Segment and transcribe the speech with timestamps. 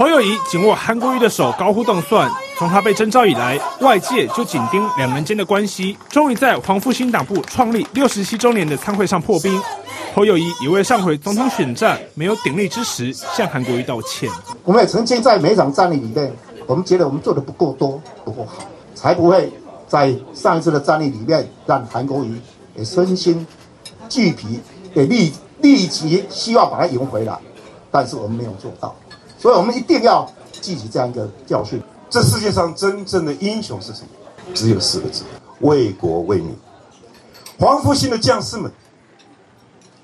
[0.00, 2.26] 侯友宜紧握韩国瑜的手，高呼动算。
[2.56, 5.94] 从他被征召以来，外界就紧盯两人间的关系。
[6.08, 9.60] 终于在黄复兴党部创立六十七周年的餐会上破冰。
[10.14, 14.30] 侯友宜也为上回总统选战没有鼎力之时向韩国瑜道歉。
[14.64, 16.32] 我们也曾经在每一场战役里面，
[16.66, 18.64] 我们觉得我们做的不够多、不够好，
[18.94, 19.52] 才不会
[19.86, 22.40] 在上一次的战役里面让韩国瑜
[22.74, 23.46] 也身心
[24.08, 24.60] 俱疲，
[24.94, 27.38] 也立立即希望把他赢回来。
[27.90, 28.96] 但是我们没有做到。
[29.40, 30.30] 所以，我们一定要
[30.60, 31.80] 记起这样一个教训。
[32.10, 34.08] 这世界上真正的英雄是什么？
[34.52, 35.22] 只有四个字：
[35.60, 36.54] 为国为民。
[37.58, 38.70] 黄复兴的将士们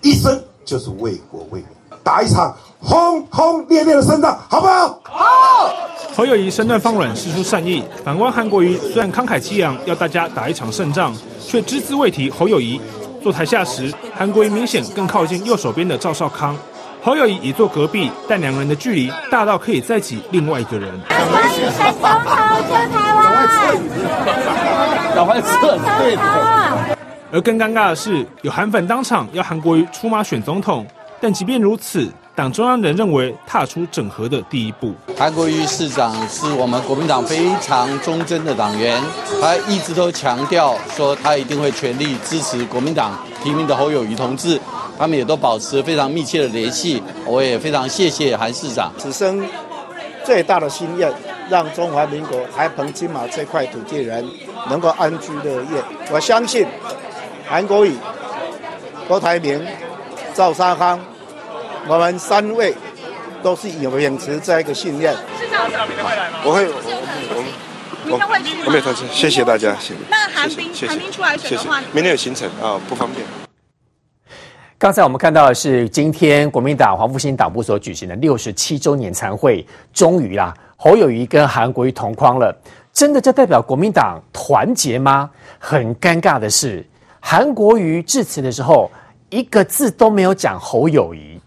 [0.01, 1.67] 一生就是为国为民，
[2.03, 5.01] 打一场轰轰烈烈的胜仗，好不好？
[5.03, 5.73] 好。
[6.15, 7.85] 侯友宜身段放软，释出善意。
[8.03, 11.15] 反观韩国瑜，虽然慷慨激昂，要大家打一场胜仗，
[11.47, 12.81] 却只字未提侯友宜。
[13.23, 16.57] 坐台下时，韩国瑜明显更靠近右手边的赵少康。
[17.07, 20.93] 侯友谊也坐隔壁，但两人的距离大到可以再挤另外一个人。
[21.09, 22.27] 韩国瑜选总统
[22.67, 23.25] 救台湾，
[25.15, 26.17] 赶快撤退！
[27.31, 30.85] 而更尴尬的是，有韩粉当场要韩国瑜出马选总统，
[31.21, 34.93] 但即便如此，党中央仍认为踏出整合的第一步。
[35.17, 39.01] 韩国瑜市长是我们国民党非常忠贞的党员，
[39.41, 43.13] 他一直都强调说他一定会全力支持国民党
[43.45, 44.61] 提名的侯友宜同志。
[44.99, 48.93] 他们也都保持非常密切的联系，我也非常谢谢韩市长。
[48.99, 49.45] 此生
[50.25, 51.13] 最大的心愿，
[51.49, 54.29] 让中华民国台澎金马这块土地人
[54.69, 55.83] 能够安居乐业。
[56.11, 56.67] 我相信
[57.47, 57.95] 韩国瑜、
[59.07, 59.65] 郭台铭、
[60.35, 60.99] 赵沙康，
[61.87, 62.75] 我们三位
[63.43, 65.13] 都是有秉持这样一个信念。
[65.39, 66.39] 市长，明天会来吗？
[66.45, 66.75] 我会，我
[67.37, 67.43] 我
[68.05, 68.57] 明天会去？
[68.65, 69.95] 我没有担心，谢谢大家，谢谢。
[70.11, 73.25] 那韩冰，韩冰出来选的话，明天有行程啊，不方便。
[74.79, 82.55] 刚才我们看到的是今天国民党黄复兴党部所举行的六十七周年餐会，终于啦，侯友宜跟韩国瑜同框了。
[82.93, 85.31] 真的，这代表国民党团结吗？
[85.59, 86.87] 很尴尬的是，
[87.21, 88.91] 韩国瑜致辞的时候
[89.31, 91.41] 一个字都没有讲侯友宜，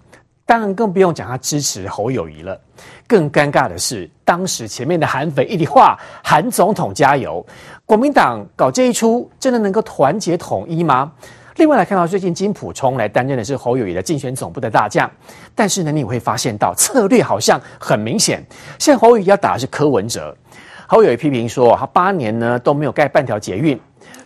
[0.43, 2.59] 当然更不用讲他支持侯友宜了。
[3.05, 7.45] 更尴尬的是，当时前面的韩粉一句话“韩总统加油”，
[7.85, 11.11] 国民党搞这一出，真的能够团结统一吗？
[11.59, 15.11] 另外来看到，最近金溥聪来担任的是侯友宜的竞选总部的大将，
[15.53, 18.41] 但是呢，你会发现到策略好像很明显，
[18.79, 20.33] 现在侯友宜要打的是柯文哲。
[20.87, 23.77] 侯友宜批评说，他八年呢都没有盖半条捷运，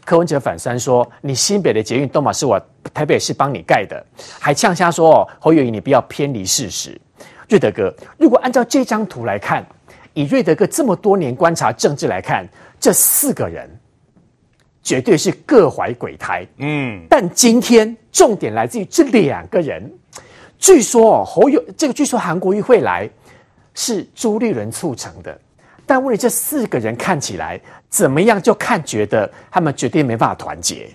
[0.05, 2.61] 柯文哲反三说，你新北的捷运都嘛是我
[2.93, 4.05] 台北市帮你盖的，
[4.39, 6.95] 还呛瞎说哦侯友宜你不要偏离事实。
[7.49, 9.65] 瑞德哥，如果按照这张图来看，
[10.13, 12.45] 以瑞德哥这么多年观察政治来看，
[12.79, 13.67] 这四个人。
[14.83, 19.89] 绝对是各怀鬼胎，嗯，但今天重点来自于这两个人。
[20.59, 23.09] 据说哦，侯友这个据说韩国瑜会来，
[23.73, 25.39] 是朱立伦促成的。
[25.85, 28.41] 但问题这四个人看起来怎么样？
[28.41, 30.89] 就看觉得他们绝对没办法团结。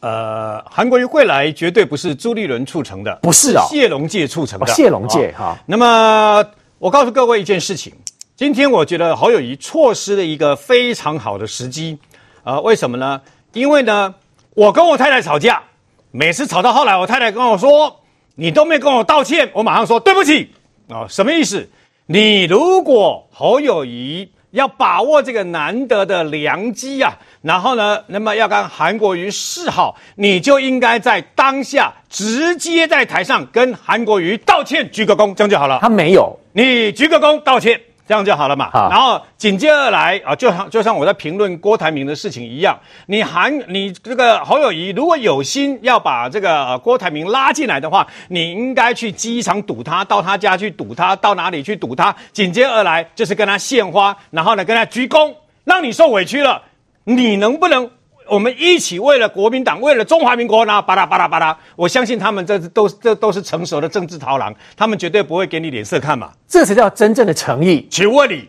[0.00, 4.66] 呃，韩国瑜会来绝对不是朱立伦促成的，不是哦，谢龙介促成的。
[4.66, 5.56] 谢龙介哈。
[5.66, 6.44] 那么
[6.78, 7.92] 我告诉各位一件事情，
[8.34, 11.98] 今天我觉得侯友宜错失了一个非常好的时机。
[12.44, 13.20] 啊、呃，为什么呢？
[13.52, 14.14] 因为呢，
[14.54, 15.62] 我跟我太太吵架，
[16.10, 18.00] 每次吵到后来，我太太跟我说
[18.36, 20.52] ：“你都没跟我道歉。”我马上说：“对不起。”
[20.90, 21.70] 啊，什么意思？
[22.06, 35.78] 你如果侯友谊要把握这个难得的良机啊，然后呢，那么要跟韩国瑜示好，你就应该在当下直接在台上跟韩国瑜道歉，鞠个躬，这样就好了。
[35.80, 37.80] 他没有，你鞠个躬道歉。
[38.12, 38.68] 这样就好了嘛。
[38.74, 52.14] 然后紧接而来啊，就像就像我在评论郭台铭的事情一样，你韩你这个侯友谊如果有心要把这个、呃、郭台铭拉进来的话，你应该去机场堵他，到他家去堵他，到哪里去堵他？
[52.34, 55.32] 紧接而来就是跟他献花，然后呢跟他鞠躬，
[55.64, 56.60] 让你受委屈了，
[57.04, 57.90] 你能不能？
[58.28, 66.30] 我们一起为了国民党，为了中华民国，然后巴拉巴拉巴拉，我相信他们这都这都是成熟的政治桃郎，他们绝对不会给你脸色看嘛。
[66.46, 67.86] 这才叫真正的诚意。
[67.90, 68.48] 请问你，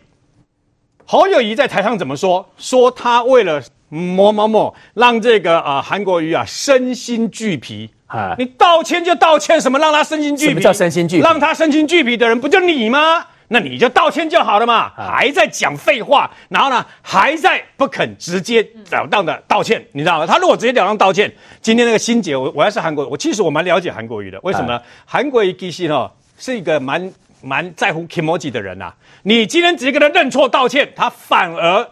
[1.04, 2.48] 侯友谊在台上怎么说？
[2.56, 8.34] 说他为了某某某，让这个啊韩国瑜啊身心俱疲啊。
[8.38, 10.50] 你道歉就道歉，什么让他身心俱疲？
[10.50, 11.22] 什么叫身心俱疲？
[11.22, 13.26] 让他身心俱疲的人不就你吗？
[13.54, 18.60] 那你就道歉就好了嘛，还在讲废话，然后呢，还在不肯直接
[18.90, 20.26] 了当的道歉，你知道吗？
[20.26, 24.82] 他如果直截了当道歉，今天那个心姐，我我要是韩国，我其实我蛮了解韩国瑜的，为什么呢？
[25.04, 27.12] 韩国瑜其实哦是一个蛮
[27.42, 28.94] 蛮在乎 kimoji 的人呐、啊。
[29.22, 31.88] 你今天直接跟他认错道歉，他反而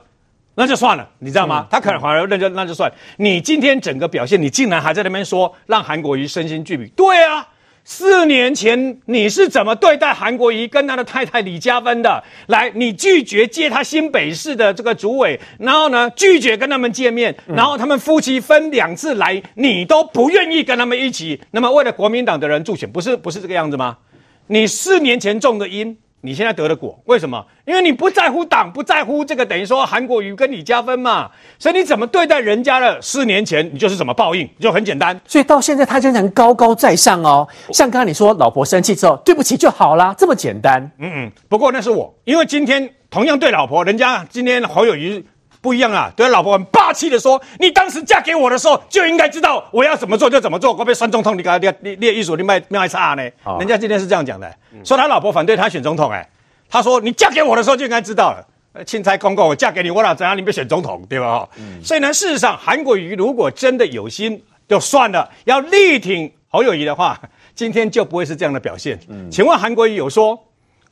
[0.56, 1.68] 那就算了，你知道吗？
[1.70, 2.92] 他可能反而认就那就算。
[3.18, 7.46] 你今天整个表现，你竟然还在那边说让韩国瑜身心俱疲，对啊。
[7.84, 12.22] 四年前你是怎么对待韩国瑜跟他的太太李嘉芬的？
[12.46, 21.40] 来，你拒绝接他新北市的这个主委，然后呢，拒绝跟他们见面，然后他们夫妻分两次来，你都不愿意跟他们一起。
[21.50, 23.98] 那么为了国民党的人助选，不是不是这个样子吗？
[24.46, 25.98] 你四年前种的因。
[26.24, 27.44] 你现在得了果，为什么？
[27.64, 33.02] 因为你不在乎党，不在乎这个，等于说韩国瑜跟你加分嘛，所以你怎么对待人家的？
[33.02, 35.20] 四年前你就是怎么报应，就很简单。
[35.26, 37.46] 所以到现在他仍然高高在上哦。
[37.72, 40.80] 像刚刚你说，老婆生气之后，对不起就好啦，这么简单。
[40.98, 41.32] 嗯嗯。
[41.48, 45.24] 不过那是我，因为今天同样对老婆，人家今天侯友宜。
[45.62, 46.12] 不一样啊！
[46.16, 50.72] 对老婆很霸气的说：“你当时嫁给我的时候，就应该知道我要怎么做就怎么做。
[50.72, 53.22] 我被选总统，你搞你你你艺术你卖卖差呢？
[53.44, 54.52] 哦、人家今天是这样讲的，
[54.84, 56.10] 说他老婆反对他选总统。
[56.10, 56.28] 哎，
[56.68, 58.44] 他说你嫁给我的时候就应该知道了。
[58.84, 61.48] 钦差公公，我嫁给你，我哪知道你被选总统，对吧？
[61.58, 65.30] 嗯、所以呢，事实上，韩国瑜如果真的有心，就算了。
[65.44, 67.20] 要力挺侯友谊的话，
[67.54, 68.98] 今天就不会是这样的表现。
[69.08, 70.36] 嗯、请问韩国瑜有说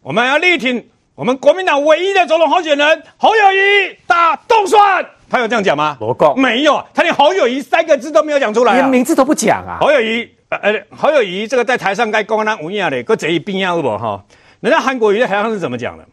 [0.01, 0.89] 我们要力挺？”
[1.21, 5.95] 我们国民党唯一的总统候选人侯友谊打动算，他有这样讲吗？
[6.01, 9.77] 我讲没有，他连侯友谊三个字都没有讲出来、啊，连名字都不讲啊。
[9.83, 14.25] 侯友谊，呃呃，侯友谊这个在台上该公安无恙的，搁嘴一边啊，不哈？
[14.61, 16.07] 人家韩国瑜在台上是怎么讲的？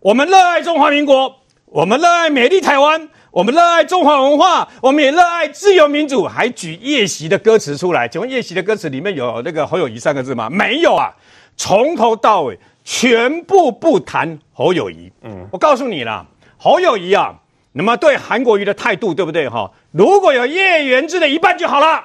[0.00, 1.30] 我们热爱中华民国，
[1.66, 8.08] 我们热爱美丽台湾，我们热爱中华文化，我们也热爱自由民主，还举夜袭的歌词出来。
[8.08, 10.48] 请问夜袭的歌词里面有那个侯友谊三个字吗？
[10.48, 11.12] 没有啊，
[11.54, 12.58] 从头到尾。
[12.90, 16.24] 全部不谈侯友谊，嗯，我告诉你啦，
[16.56, 17.34] 侯友谊啊，
[17.72, 19.70] 那么对韩国瑜的态度对不对哈？
[19.92, 22.02] 如果有叶元之的一半就好了。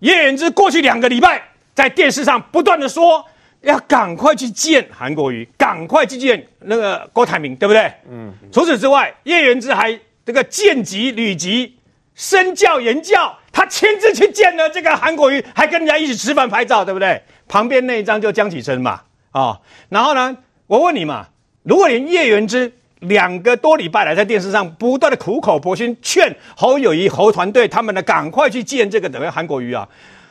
[0.00, 3.24] 叶元之过去两个礼拜在电视上不断的说，
[3.60, 7.88] 要赶快去见韩国瑜，赶快去见那个郭台铭，对不对？
[8.10, 8.34] 嗯。
[8.52, 11.76] 除此之外，叶元之还这个见机履机，
[12.16, 17.22] 身教言教，他亲自去见了这个韩国瑜，还跟人家一起吃饭拍照，对不对？
[17.46, 19.02] 旁边那一张就江启臣嘛。
[19.30, 20.36] 啊、哦，然后呢？
[20.66, 21.28] 我问你嘛，
[21.62, 22.70] 如果连叶元之
[23.00, 29.88] 两个多礼拜来在电视上不断的苦口婆心劝侯友谊、侯团队他们呢，赶快去见这个等于韩国瑜啊，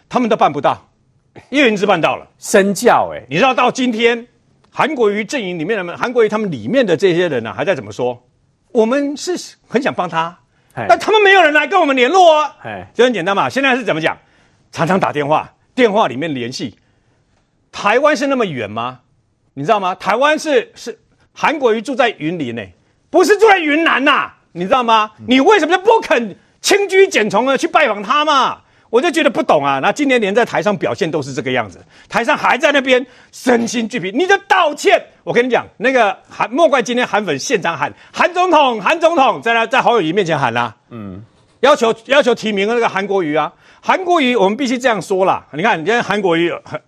[0.07, 0.89] 他们都办不到，
[1.49, 4.27] 叶元之办到了，身教哎，你知道到今天
[4.69, 8.23] 韩国瑜阵营里面的韩国瑜他们里面的这些人呢、啊，还在怎么说？
[8.71, 10.37] 我们是很想帮他，
[10.87, 13.49] 但他们没有人来跟我们联络啊，哎，就很简单嘛。
[13.49, 14.15] 现在是怎么讲？
[14.71, 16.77] 常常打电话，电话里面联系。
[17.79, 19.01] 台湾是那么远吗？
[19.53, 19.93] 你知道吗？
[19.93, 20.97] 台湾是是
[21.31, 22.63] 韩国瑜住在云林呢，
[23.11, 25.11] 不是住在云南呐、啊，你知道吗？
[25.27, 28.61] 你为什么就不肯轻居简从的去拜访他嘛？
[28.89, 29.77] 我就觉得不懂啊。
[29.77, 31.79] 那今年连在台上表现都是这个样子，
[32.09, 34.11] 台上还在那边身心俱疲。
[34.11, 41.23] 你就道歉，我跟你讲，那个韩莫怪今天韩粉现场喊韩总统，韩总统在那在侯友谊面前喊啦、啊，嗯，
[41.59, 45.45] 要求要求提名那个韩国瑜啊，韩国瑜我们必须这样说啦。
[45.53, 46.81] 你看，你看韩国瑜很。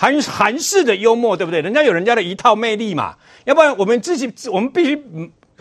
[0.00, 1.60] 韩韩式的幽默，对不对？
[1.60, 3.16] 人家有人家的一套魅力嘛，
[3.46, 4.96] 要不然我们自己我们必须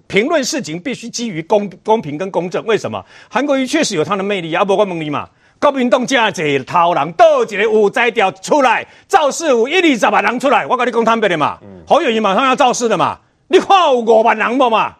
[0.05, 2.63] 评论事情，必须基于公公平跟公正。
[2.67, 3.03] 为什么？
[3.31, 5.27] 韩国瑜确实有他的魅力，要不我问你嘛，
[5.59, 6.15] 国民党这
[6.49, 11.57] 一套人，倒一个有才调出来，造势有一二十万人出来，我跟你讲坦白的嘛，
[11.87, 13.17] 侯友谊马上要造势的嘛，
[13.47, 14.97] 你看有五万人不嘛？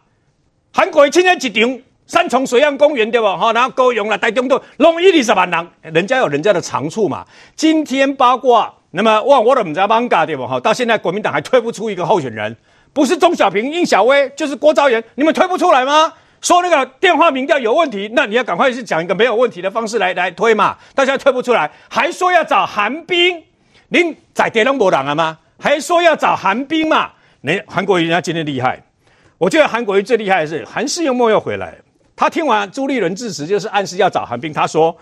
[0.73, 3.37] 韩国瑜现在一场三重水岸公园对吧？
[3.37, 7.23] 哈，然后高雄了，台中都弄一二十万人，人家有人家的长处嘛。
[7.55, 8.73] 今天八卦。
[8.97, 10.59] 那么，哇，我都不知道帮嘎对不哈？
[10.59, 12.57] 到现在国民党还推不出一个候选人，
[12.93, 16.11] 不是钟小平、应小薇，就是郭昭元，你们推不出来吗？
[16.41, 20.75] 说那个电话民调有问题，那你要赶快去讲一个没有问题的方式来来推嘛。
[20.95, 23.43] 大家推不出来，还说要找韩冰，
[23.89, 25.37] 您在电龙博党了吗？
[25.59, 27.11] 还说要找韩冰嘛？
[27.41, 28.81] 你韩国瑜人家今天厉害，
[29.37, 31.75] 我觉得韩国瑜最厉害的是韩式幽默又回来，
[32.15, 34.97] 他听完朱立伦致辞，就是暗示要找韩冰，他说。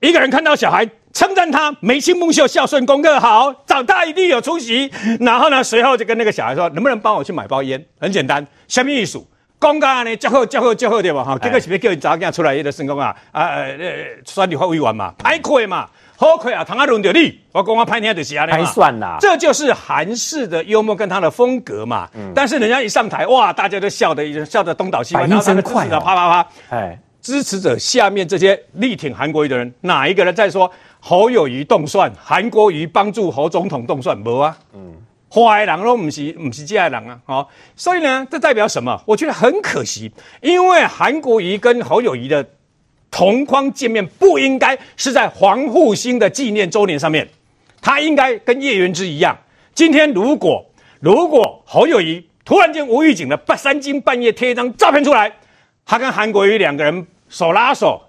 [0.00, 4.90] 一个人看到小孩称赞他眉清目秀、孝顺、功课好，长大一定有出息。
[5.20, 9.20] 然后呢，随后就跟那个小孩说：“能不能帮我去买包烟？”很简单，什么意思？
[9.58, 11.24] 公家呢，叫好叫好叫好对吧？
[11.24, 13.12] 哈，这个是不是叫你早点出来一个成功啊？
[13.32, 13.76] 啊呃，
[14.24, 16.62] 选立法委员嘛，拍亏嘛，好亏啊！
[16.62, 19.16] 唐阿伦的你，我讲我拍你就是啊，还算啦。
[19.18, 22.08] 这就是韩式的幽默跟他的风格嘛。
[22.14, 22.30] 嗯。
[22.32, 26.96] 但是人家一上台，哇，大家都笑得笑得东倒西歪，然后真快啊，啪啪啪，哎。
[27.20, 30.70] 支持者下面这些力挺韩国瑜的人，哪一个人在说
[31.00, 34.16] 侯友谊动算，韩国瑜帮助侯总统动算？
[34.16, 34.94] 没啊，嗯，
[35.30, 37.46] 坏人都不是不是这样人啊，哦，
[37.76, 39.02] 所以呢，这代表什么？
[39.06, 40.10] 我觉得很可惜，
[40.40, 42.46] 因为韩国瑜跟侯友谊的
[43.10, 47.28] 同框见面，不应该是在黄复兴的纪念周年上面，
[47.80, 49.36] 他应该跟叶元之一样。
[49.74, 50.64] 今天如果
[51.00, 55.32] 如果侯友谊突然间无预警的半三更半夜贴一张照片出来，
[55.88, 57.04] 他跟韩国瑜两个人。
[57.30, 58.00] 手拉手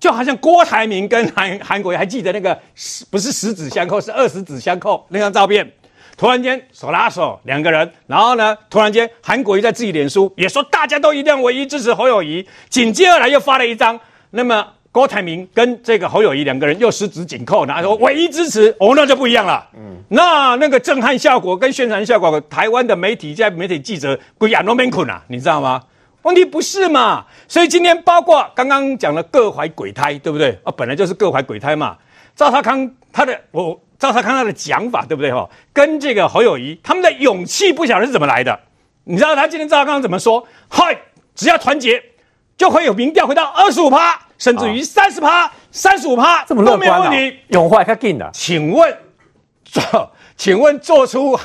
[0.00, 5.70] 就好像郭台铭跟韩韩国瑜还记得那个十不是十指相扣，是二十指相扣那张照片。
[6.16, 14.00] 突然间手拉手两个人，然后呢，突然间韩国瑜在自己脸书也说大家都一定要唯一支持侯友宜，紧接而来又发了一张，
[14.30, 19.68] 那么郭台铭跟这个侯友宜两个人又十指紧扣，然后说唯一支持，哦，那就不一样了。
[19.74, 25.82] 嗯，那那个震撼效果跟宣传效果，台湾的媒体在媒体记者归亚诺面困啊，你知道吗？
[26.24, 27.24] 问题不是嘛？
[27.48, 30.58] 所以今天包括刚刚讲的各怀鬼胎，对不对？
[30.64, 31.96] 啊，本来就是各怀鬼胎嘛。
[32.36, 33.80] 赵少康他的我。
[33.96, 35.48] 赵少康他的讲法对不对哈？
[35.72, 38.58] 跟这个侯友宜他们的勇气不晓得是怎么来的。
[39.04, 40.46] 你知道他今天赵少康怎么说？
[40.68, 40.98] 嗨，
[41.34, 42.02] 只要团结，
[42.56, 47.38] 就会有民调回到二十五趴，甚至于三十趴、三十五趴，这么乐观啊，都没有问题。
[47.48, 48.98] 永怀他进的，请问
[49.64, 51.38] 做，请问做出。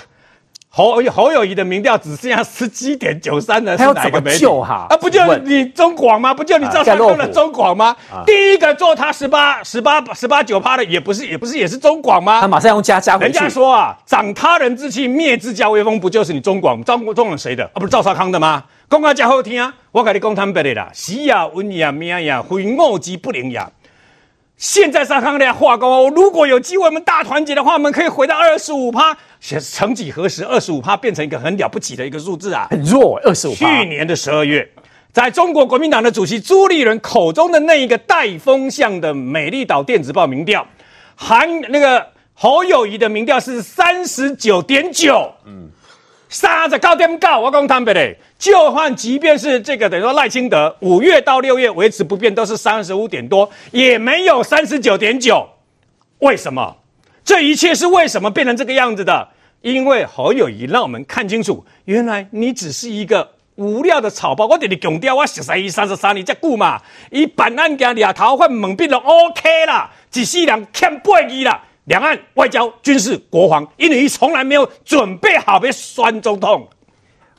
[0.71, 4.45] 侯侯友谊的民调只剩下十七点九三的是哪一个媒体？
[4.45, 6.31] 哈啊，不就你中广吗？
[6.31, 7.95] 不就你赵少康的中广吗？
[8.11, 12.39] 啊、第一个做他十八十八十八九趴的也不是也不是也是中广吗？
[12.39, 13.17] 他马上用加加。
[13.17, 16.81] 人家说啊，长他人之气，灭自家威风，不就是你中广？
[16.83, 17.65] 中中广谁的？
[17.73, 18.63] 啊，不是赵少康的吗？
[18.89, 19.73] 讲啊真好听啊！
[19.91, 23.69] 我跟你讲坦白的啦，死呀文呀命呀，非我之不能呀。
[24.59, 29.17] 现在少康的话讲，如果有机会我们大团结的话，我们可以回到二十五趴。
[29.39, 32.67] 曾几何时，二十五趴变成一个很了不起的一个数字啊！
[32.69, 33.55] 很弱，二十五。
[33.55, 34.69] 去年的十二月，
[35.13, 40.67] 在中国国民党的主席朱立伦口中的那一个带风向的美丽岛电子报民调，
[41.15, 45.69] 韩那个侯友宜的民调是三十九点九，嗯，
[46.27, 55.45] 三十九点高，我讲坦白的，就算即便是这个等于说赖清德五月到六月维持不变，都是三十五点多，也没有三十九点九，
[56.19, 56.77] 为什么？
[57.25, 59.27] 这一切是为什么变成这个样子的？
[59.61, 64.47] 因为侯友宜让我们看清楚，原来你只是一个无料的草包。
[64.47, 66.81] 我给你强调，我十三亿、三十三亿这久嘛，
[67.11, 71.61] 以办案件俩头换猛变都 OK 啦，只是两欠八亿啦。
[71.83, 76.69] 两岸外交、军事、国防，因为你从来没有准备好被选总统。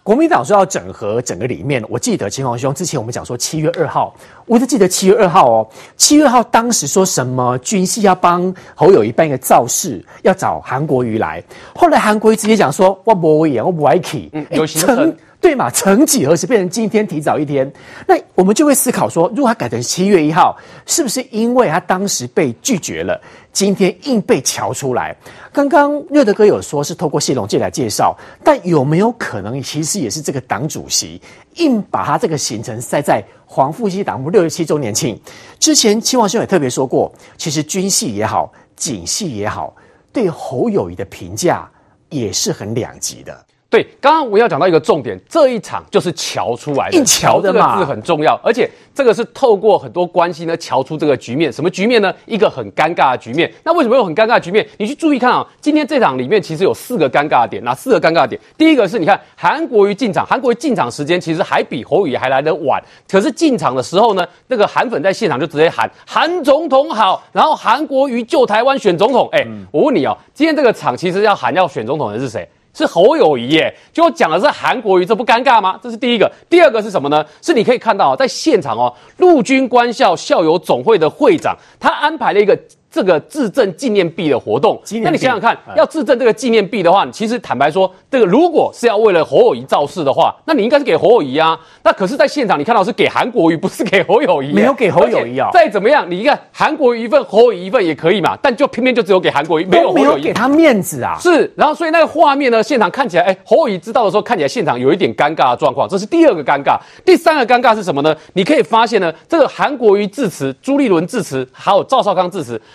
[0.03, 4.15] 国民党说要整合整个里面，我记得秦皇兄之前我们讲说七月二号，
[4.47, 11.43] 我就记得七月二号哦，七月二号当时说什么军系要帮侯友谊办一个造势，要找韩国瑜来，
[11.75, 15.17] 后来韩国瑜直接讲说我不会演，我不爱去，嗯，有行程。
[15.41, 15.71] 对嘛？
[15.71, 17.73] 曾几何时变成今天提早一天？
[18.07, 20.55] 那我们就会思考说，如果他改成七月一号，
[20.85, 23.19] 是不是因为他当时被拒绝了，
[23.53, 25.17] 今天硬被瞧出来？
[25.53, 31.21] 刚刚瑞德哥有说是透过谢龙介来介绍，但有没有可能其实也是这个党主席
[31.57, 35.21] 硬把他这个行程塞在黄复兴党部六十七周年庆
[35.59, 36.01] 之前？
[36.01, 39.75] 秦王兄也特别说过，其实军系也好，警系也好，
[40.13, 41.69] 对侯友谊的评价
[42.09, 43.47] 也是很两极的。
[43.71, 51.53] 对，刚刚我要讲到一个重点，这一场就是瞧出来的，硬瞧的嘛，这个字很重要，而且这个是透过很多关系呢瞧出这个局面。
[51.53, 52.13] 什么局面呢？
[52.27, 53.49] 一个很尴尬的局面。
[53.63, 54.67] 那为什么有很尴尬的局面？
[54.79, 58.41] 你去注意看啊，今天这场里面其实有四个尴尬点，哪四个尴尬点？
[58.59, 69.29] 第一个是你看韩国瑜进场，韩国瑜进场时间其实还比侯友宜还来得晚，可是进场的时候呢，那个韩粉在现场就直接喊韩总统好，然后韩国瑜救台湾选总统。
[69.31, 72.49] 哎，我问你哦，今天这个场其实要喊要选总统的是谁？
[72.73, 75.79] 是侯友谊耶，就讲的是韩国瑜，这不尴尬吗？
[75.83, 76.31] 这是第一个。
[76.49, 77.25] 第二个是什么呢？
[77.43, 82.59] 是你可以看到，在现场哦，陆军官校校友总会的会长，他安排了一个。
[82.91, 91.57] 这个致赠纪念币的活动，那你想想看，要致赠这个纪念币的话，其实坦白说，这个如果是要为了侯友宜造势的话，那你应该是给侯友宜啊。
[91.85, 95.51] 那可是，在现场你看到是给韩国瑜，不是给侯友宜，没有给侯友宜啊。
[95.53, 98.37] 再怎么样，你看韩国瑜一份，侯友宜一份也可以嘛。
[98.43, 101.17] 但就偏偏就只有给韩国瑜，没有没有给他面子啊。
[101.21, 105.89] 是，然后所以那个画面呢，现场看起来，哎，侯友宜知道的时候，看起来现场有一点尴尬的状况。
[105.89, 106.77] 这是第二个尴尬。
[107.05, 108.13] 第三个尴尬是什么呢？
[108.33, 112.61] 你可以发现呢，这个韩国瑜致辞，朱立伦致辞，还有赵少康致辞。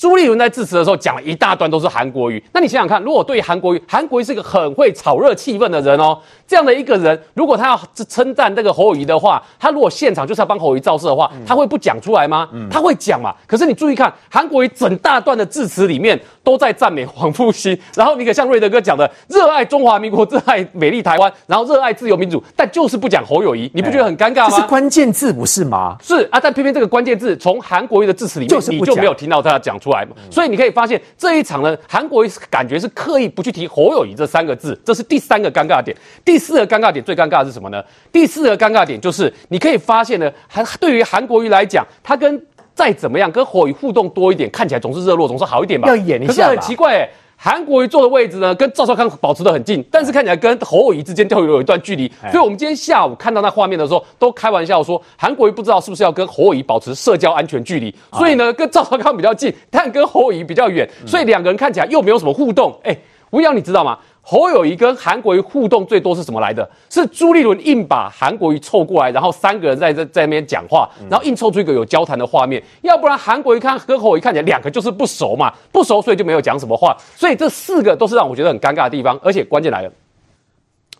[0.00, 12.48] 朱立伦在致辞的时候讲了一大段都是韩国语，那你想想看，如果对韩国语，韩国语是一个很会炒热气氛的人哦，这样的一个人，如果他要称赞这个侯友谊的话，他如果现场就是要帮侯友谊造势的话，他会不讲出来吗？
[12.52, 13.34] 嗯、他会讲嘛。
[13.46, 24.50] 可是你注意看，韩国瑜整大段的致辞里面都在赞美黄复兴，然后你可像瑞德哥讲的，热爱中华民国，热爱美丽台湾，然后热爱自由民主，但就是不讲侯友谊，你不觉得很尴尬吗？
[24.50, 25.96] 这是关键字不是吗？
[26.02, 29.77] 是啊，但偏偏这个关键字从韩国语的致辞里面，就是你就没有听到他讲。
[29.78, 35.96] 出来嘛，所以你可以发现这一场呢，韩国瑜感觉是刻意不去提侯友谊这三个字，这是第三个尴尬点。
[36.24, 37.82] 第四个尴尬点最尴尬的是什么呢？
[38.12, 42.40] 第四个尴尬点就是你可以发现呢，韩对于韩国瑜来讲，他跟
[42.74, 45.88] 再怎么样跟侯友谊互动多一点，看起来总是热络，总是好一点吧？
[45.88, 46.32] 要演一下。
[46.32, 47.08] 可是很奇怪，
[47.40, 52.10] 韩国瑜坐的位置呢，跟赵少康保持得很近，但是看起来跟侯友宜之间就有一段距离。
[52.32, 57.94] 所以，我们今天下午看到那画面的时候，都开玩笑说，韩国瑜不知道是不是要跟侯友宜保持社交安全距离。
[58.12, 62.76] 所以呢，跟赵少康比较近，但跟侯友宜比较远，所以两个人看起来又没有什么互动。
[62.82, 62.98] 哎，
[63.30, 63.98] 吴阳，你知道吗？
[64.22, 66.68] 侯友谊跟韩国瑜互动最多是什么来的？
[66.90, 72.62] 是朱立伦硬把韩国瑜凑过来，然后三个人在这在那边讲话，然后硬凑出一个有交谈的画面。
[72.82, 76.94] 要不然韩国瑜看跟侯友谊看起来两个就是不熟嘛，不熟所以就没有讲什么话。
[77.16, 79.90] 所以这四个都是让我觉得很尴尬的地方，而且关键来了。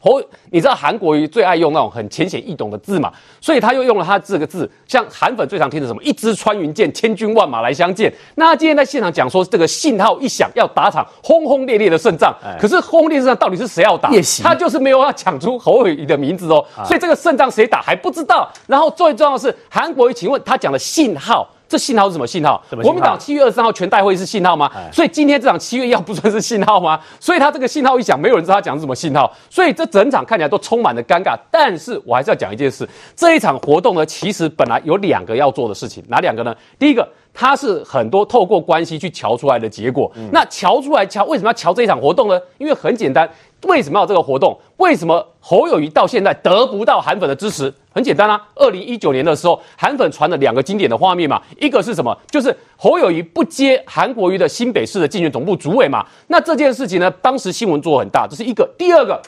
[0.01, 3.13] 侯，你知道韩国瑜最爱用那种很浅显易懂的字嘛？
[3.41, 8.13] 所以他又用了他这个字，像韩粉最常听的什么“一支穿云箭，千军万马来相见”。
[8.37, 12.35] 那他今天在现场讲说，这个信号一响，要打场轰轰烈烈的胜仗。
[12.61, 14.11] 可是轰轰烈烈的胜仗到底是谁要打？
[14.43, 16.65] 他就是没有要讲出侯友宜的名字哦。
[16.85, 18.49] 所以这个胜仗谁打还不知道。
[18.67, 21.49] 然后最重要的是，韩国瑜，请问他讲的信号？
[21.69, 22.63] 这信号是什么信号？
[22.83, 24.71] 国民党七月二十三号全代会是信号吗？
[24.91, 26.99] 所以今天这场七月一号不算是信号吗？
[27.21, 31.39] 所以他这个信号一响，没有人知道他讲是什么信号，所以这整场看起来都充满了尴尬。
[31.51, 36.57] 但是我还是要讲一件事，这一场活动呢，其实本来有两个要做的事情，哪两个呢？
[36.79, 40.11] 第一个，它是很多透过关系去瞧出来的结果。
[40.33, 42.41] 那瞧出来瞧，为什么要瞧这一场活动呢？
[42.57, 43.29] 因为很简单。
[43.63, 44.59] 为什么要这个活动？
[44.77, 47.73] 为什么侯友谊到现在得不到韩粉的支持？
[47.93, 52.17] 很简单啊，二零一九年的时候，韩粉传了两个经典的画面嘛，一个是什么？
[52.31, 56.07] 就是侯友谊不接韩国瑜的新北市的竞选总部主委嘛。
[56.29, 58.65] 那这件事情呢，当时新闻做很大，这是一个。
[58.79, 59.21] 第二个。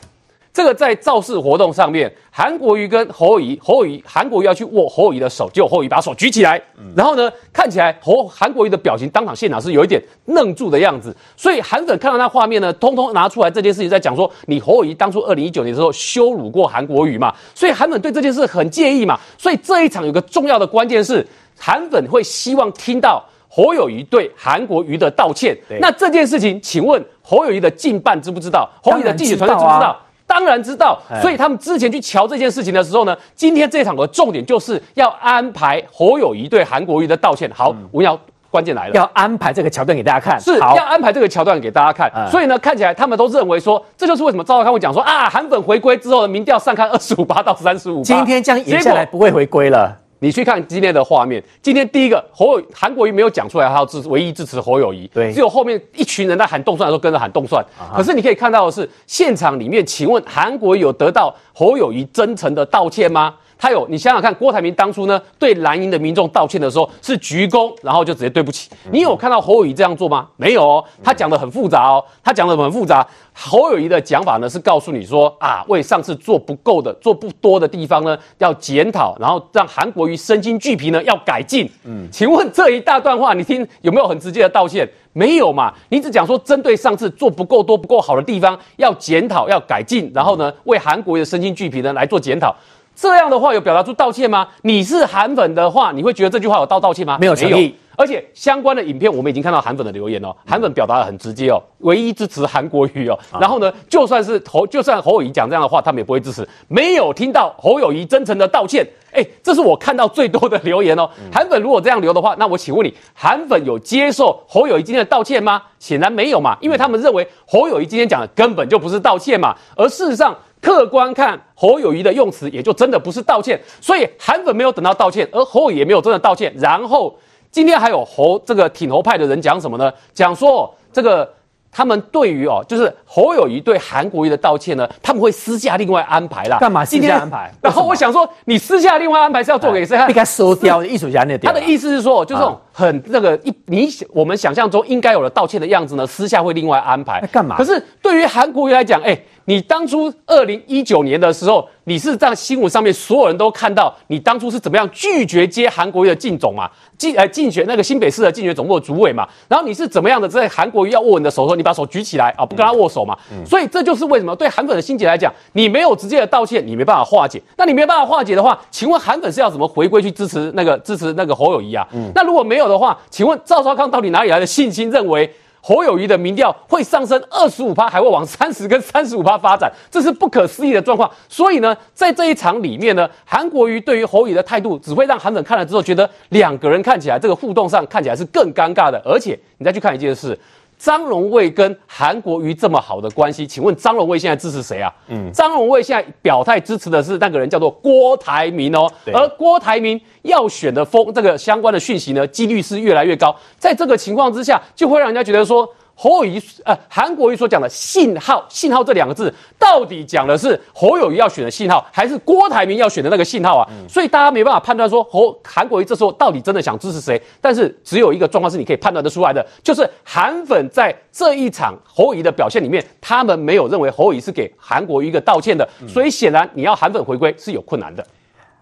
[0.52, 6.60] 这个在造势活动上面，韩国瑜跟侯友谊，侯友谊，韩国瑜要去握侯友谊的手，结果侯友宜把手举起来，
[6.96, 21.24] 然后呢，看起来侯韩国瑜的表情，当场现场是有一点愣住的样子，所以韩粉看到那画面呢，通通拿出来这件事情在讲说，你侯友谊当初二零一九年的时候羞辱过韩国瑜嘛，所以韩粉对这件事很介意嘛，所以这一场有个重要的关键是，
[21.56, 28.68] 韩粉会希望听到侯友谊对韩国瑜的道歉，那这件事情，请问侯友谊的近办知不知道？
[28.82, 29.96] 侯友宜的竞选团队知不知道？
[30.30, 37.50] 当然知道，所以他们之前去瞧这件事情的时候呢，今天这场的重点就是要安排侯友谊对韩国瑜的道歉。
[37.52, 38.16] 好，我要
[38.48, 42.08] 关键来了，要安排这个桥段给大家看，是要安排这个桥段给大家看。
[42.30, 49.98] 所以呢，看起来他们都认为说，这就是为什么赵少康会讲说啊，韩粉回归之后的民调上看二十五八到三十五，今天这样演下来不会回归了。
[50.22, 57.64] 你去看今天的画面，今天第一个侯友韩国瑜没有讲出来，他要支唯一支持侯友谊，对，只有后面一群人在喊动算的时候跟着喊动算。
[57.80, 57.96] Uh.
[57.96, 63.34] 可是你可以看到的是，现场里面，请问韩国瑜有得到侯友谊真诚的道歉吗？
[63.60, 68.70] 他有，你想想看，郭台铭当初呢对蓝营的民众道歉的时候是鞠躬，然后就直接对不起。
[68.90, 70.26] 你有看到侯友谊这样做吗？
[70.38, 73.06] 没有哦，他讲的很复杂哦，他讲的很复杂。
[73.34, 81.70] 侯友谊的讲法呢是告诉你说啊，为上次做不够的、做不多的地方呢要检讨，然后让韩国瑜身心俱疲呢要改进。
[81.84, 84.88] 嗯，请问这一大段话你听有没有很直接的道歉？
[85.12, 85.74] 没有嘛？
[85.90, 92.54] 你只讲说针对上次做不够多、不够好的地方要检讨、要改进，然后呢为韩国瑜的身心俱疲呢来做检讨。
[93.00, 94.46] 这样的话有表达出道歉吗？
[94.60, 97.16] 你是韩粉的话，你会觉得这句话有道道歉吗？
[97.18, 97.74] 没有诚意。
[97.96, 103.18] 而且相关的影片我们已经看到韩粉的留言哦，韩粉表达的很直接哦，唯一支持韩国瑜哦。
[103.40, 106.46] 然后呢，就算是侯，就算侯友谊讲这样的话，他们也不会支持。
[106.68, 111.08] 没有听到侯友谊真诚的道歉，哎，这是我看到最多的留言哦。
[111.32, 115.62] 韩粉如果这样留的话，那我请问你，韩粉有接受侯友谊今天的道歉吗？
[115.78, 120.36] 显然没有嘛，因为他们认为侯友谊今天讲的根本就不是道歉嘛，而事实上。
[120.60, 126.52] 客观看侯友谊的用词，也就真的不是道歉，所以韩粉没有等到道歉，而侯友也没有真的道歉。
[126.58, 127.16] 然后
[127.50, 129.92] 今天还有侯这个挺侯派的人讲什么呢？
[130.12, 131.34] 讲说这个。
[131.72, 136.58] 他们对于哦，就是侯友谊对韩国瑜的道歉呢，他们会私下另外安排啦。
[136.58, 137.48] 干嘛私下安排？
[137.62, 140.08] 然后我想说，你私下另外安排是要做给谁看？
[140.08, 141.42] 应该收掉的艺术家那点。
[141.42, 147.20] 他的意思是说，就这种很那个一你我们想象中应该有的道歉的样子呢，私下会另外安排。
[147.30, 147.56] 干嘛？
[147.56, 149.16] 可是对于韩国瑜来讲，哎，
[149.50, 156.70] 你当初二零一九年的时候，你是在新闻上面所有人都看到你当初是怎么样拒绝接韩国瑜的竞总嘛？
[156.96, 159.28] 竞呃竞选那个新北市的竞选总部的主委嘛？
[159.48, 163.44] 然后你是怎么样的在韩国瑜要握你的手的时候，你把手举起来啊，不跟他握手嘛，嗯？
[163.44, 167.42] 所以这就是为什么对韩粉的心结来讲，你没有直接的道歉，你没办法化解。
[167.56, 171.84] 那你没办法化解的话，请问韩粉是要怎么回归去支持那个支持那个侯友谊啊？
[171.92, 175.28] 嗯，那如果没有的话，请问赵少康到底哪里来的信心认为？
[175.60, 181.10] 侯友谊的民调会上升二十五趴，还会往三十跟三十五趴发展，这是不可思议的状况。
[181.28, 189.00] 所以呢，在这一场里面呢，韩国瑜对于侯友谊的态度，只会让韩粉看了之后觉得两个人看起来这个互动上看起来是更尴尬的。
[189.04, 190.38] 而且你再去看一件事。
[190.80, 194.90] 张荣卫跟韩国瑜这么好的关系，请问张荣卫现在支持谁啊？
[195.08, 203.36] 嗯，张荣卫现在表态支持的是那个人叫做郭台铭哦，而郭台铭要选的风这个相关的讯息呢，几率是越来越高。
[203.58, 205.68] 在这个情况之下，就会让人家觉得说。
[206.02, 213.68] 侯友谊呃韩国瑜所讲的信号，信号这两个字到底讲的是侯友谊要选的信号，还是郭台铭要选的那个信号啊？
[213.70, 217.20] 嗯、所以大家没办法判断说侯韩国瑜这时候到底真的想支持谁。
[217.38, 228.02] 但是只有一个状况是你可以判断得出来的，就是韩粉在这一场侯友谊的表现里面，他们没有认为侯友谊是给韩国瑜一个道歉的，嗯、所以显然你要韩粉回归是有困难的。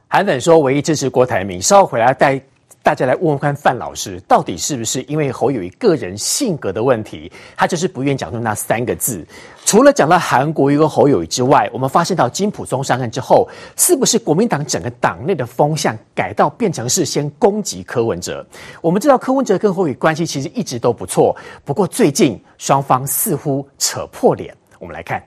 [0.09, 2.41] 韩粉说唯一支持郭台铭，稍后回来带
[2.83, 9.27] 大家来问问看范老师，到底是不是因为侯友宜个人性格的问题，他就是不愿讲出那三个字。
[9.67, 18.47] 除了讲到韩国瑜跟侯友宜之外，我们发现到金溥聪上任之后，是不是国民党整个党内的风向改到变成是先攻击柯文哲？
[18.81, 24.57] 我们知道柯文哲跟侯友宜关系其实一直都不错，不过最近双方似乎扯破脸。
[24.79, 25.23] 我们来看。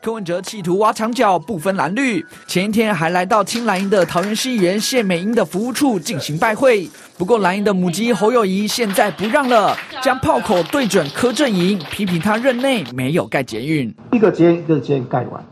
[0.00, 2.24] 柯文哲企图挖墙脚，不分蓝绿。
[2.46, 6.88] 前一天还来到青蓝营的桃园市议员谢美英的服务处进行拜会。
[7.18, 13.92] 不过蓝营的母鸡侯友宜现在不让了，将炮口对准柯阵营，批评他任内没有盖捷运。
[14.12, 15.44] 一个捷运一个捷运盖完，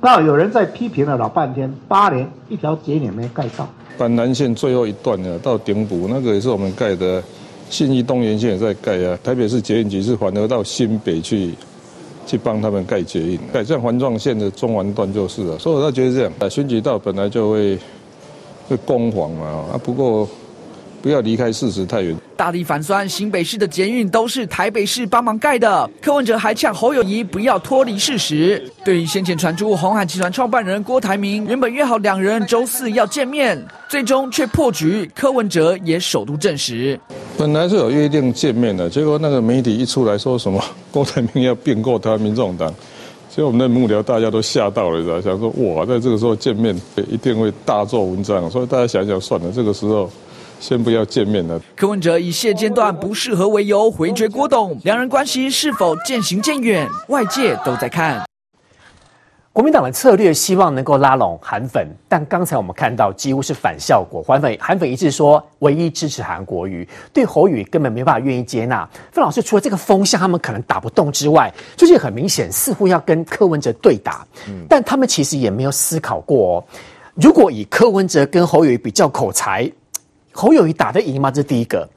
[0.00, 3.68] 那有人在批评了老半天，八年一条捷运没盖到。
[3.96, 7.22] 板南线最后一段呢，到顶埔那个也是我们盖的，
[7.70, 9.16] 信义东延线也在盖啊。
[9.22, 11.54] 台北市捷运局是反而到新北去。
[12.26, 17.78] 去帮他们盖捷运，改善环状线的中环段就是了，所以我倒觉得这样，啊，选举道本来就会
[18.68, 20.28] 会攻防嘛，啊，不过
[21.04, 22.16] 不要离开事实太远。
[22.34, 28.66] 大力反酸新北市的捷运都是台北市帮忙盖的，柯文哲还呛侯友宜不要脱离事实。
[28.82, 36.98] 对于先前传出红海集团创办人郭台铭原本约好两人周四要见面，最终却破局，柯文哲也首度证实。
[37.36, 40.58] 本来是有约定见面的，结果那个媒体一出来说什么
[40.90, 42.72] 郭台铭要并购他民众党，
[43.28, 45.20] 所以我们的幕僚大家都吓到了，知道？
[45.20, 46.74] 想说哇，在这个时候见面
[47.10, 50.10] 一定会大做文章，所以大家想想算了，这个时候
[50.60, 51.60] 先不要见面了。
[51.76, 58.24] 柯文哲以现阶段不适合为由回绝郭董，两人关系是否渐行渐远，外界都在看。
[59.52, 64.20] 国民党的策略希望能够拉拢韩粉，但刚才我们看到几乎是反效果。
[64.20, 68.84] 韩粉韩粉一致说，唯一支持韩国瑜，对侯宇根本没办法愿意接纳。
[69.12, 74.26] 范老师，除了这个风向他们可能打不动之外，最近很明显似乎要跟柯文哲对打，
[74.68, 76.64] 但他们其实也没有思考过哦，
[77.14, 79.70] 如果以柯文哲跟侯友宜比较口才，
[80.34, 81.30] 侯友宜打得赢吗？
[81.30, 81.88] 这是第一个。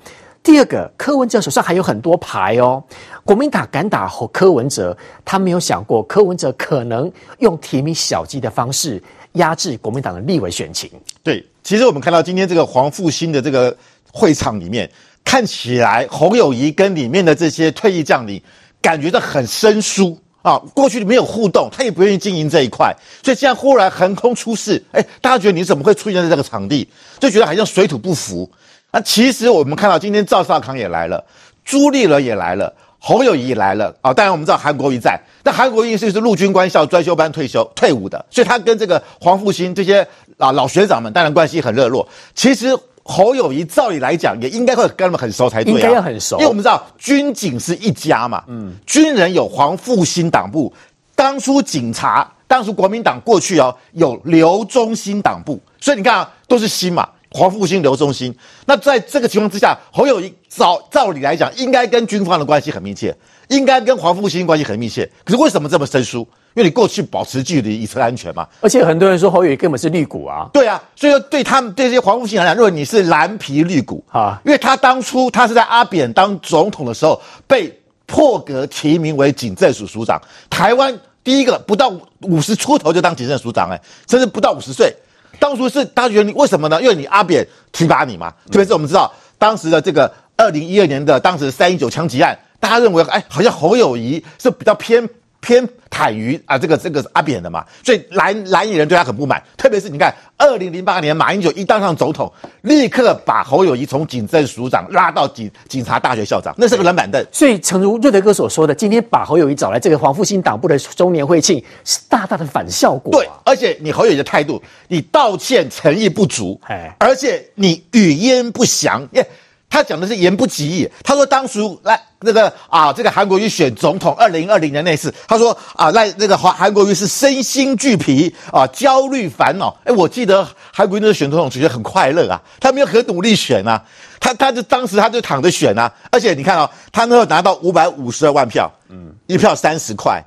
[0.44, 2.82] 第二个，柯文哲手上还有很多牌哦。
[3.26, 4.96] 国民党敢打侯柯文哲，
[5.26, 9.02] 他没有想过柯文哲可能用提名小鸡的方式
[9.34, 10.90] 压制国民党的立委选情。
[11.22, 13.76] 对，其实我们看到今天这个黄复兴的这个
[14.14, 14.90] 会场里面，
[15.26, 18.42] 看起来侯友宜跟里面的这些退役将领
[18.82, 20.58] 感觉到很生疏啊。
[20.74, 26.88] 过去没有互动，他也不愿意经营这一块，所以现在忽然横空出世，哎，大家觉得你怎么会出现在这个场地？
[27.20, 28.50] 就觉得好像水土不服。
[28.92, 31.22] 那其实我们看到今天赵少康也来了，
[31.66, 34.14] 朱立伦也来了，侯友谊也来了啊。
[34.14, 40.08] 当然我们知道韩国瑜在，但韩国瑜是是陆军官校专修班退休退伍的，所以他跟这个黄复兴这些
[40.38, 42.08] 啊老学长们当然关系很热络。
[42.34, 42.68] 其实
[43.08, 50.74] 侯友谊照理来讲也应该会跟他们很熟才对啊，应该要很熟，因为我们知道军警是一家嘛，嗯，军人有黄复兴党部，
[51.16, 57.08] 当初警察，当初国民党过去哦有刘忠新党部，所以你看啊都是新嘛。
[57.30, 58.34] 黄复兴、刘忠兴，
[58.66, 63.14] 那在这个情况之下，侯友谊照照理来讲，应该跟军方的关系很密切，
[63.50, 65.08] 应该跟黄复兴关系很密切。
[65.26, 66.26] 可是为什么这么生疏？
[66.58, 68.48] 因为你过去保持距离以策安全嘛。
[68.62, 70.50] 而且很多人说侯友宜根本是绿股啊。
[70.52, 77.72] 对啊，所以说对他们对这些黄复兴来讲，认为你是蓝皮绿股啊，因为他当初他是在阿扁当总统的时候被
[78.08, 84.92] 破格提名为警政署署长，台湾第一个不到五十出头就当警政署长，哎，甚至不到五十岁。
[85.40, 86.82] 当初是大家觉得你为什么呢？
[86.82, 88.34] 因为你阿扁提拔你嘛。
[88.52, 95.08] 特别是我们知道当时的这个二零一二年的当时三一九枪击案，大家认为哎，好像侯友宜是比较偏
[95.48, 99.42] 偏袒于啊这个这个阿扁的嘛，所以蓝蓝营人对他很不满。
[99.56, 102.30] 特别是你看二零零八年马英九一当上总统，
[102.64, 107.26] 立刻把侯友谊从警政署长拉到警警察大学校长，那是个冷板凳。
[107.32, 113.16] 所以，诚如瑞德哥所说的，今天把侯友谊找来这个黄复兴党部的周年会庆，是大大的反效果、啊。
[113.18, 119.26] 对，而且你侯友宜的态度，你道歉诚意不足，哎，而且你语焉不详，耶。
[119.70, 120.90] 他讲的是言不及义。
[121.04, 129.78] 他说当时来那个啊，这个韩国瑜选总统，二零二零年那次，他说啊，来那个韩韩国瑜是身心俱疲啊，焦虑烦恼。
[129.84, 133.84] 哎，我记得韩国瑜那时候选总统其实很快乐啊，他没有很努力选啊，
[134.20, 140.24] 他他就当时他就躺着选啊，而且你看哦，他那时候拿到五百五十二万票，嗯，一票三十块，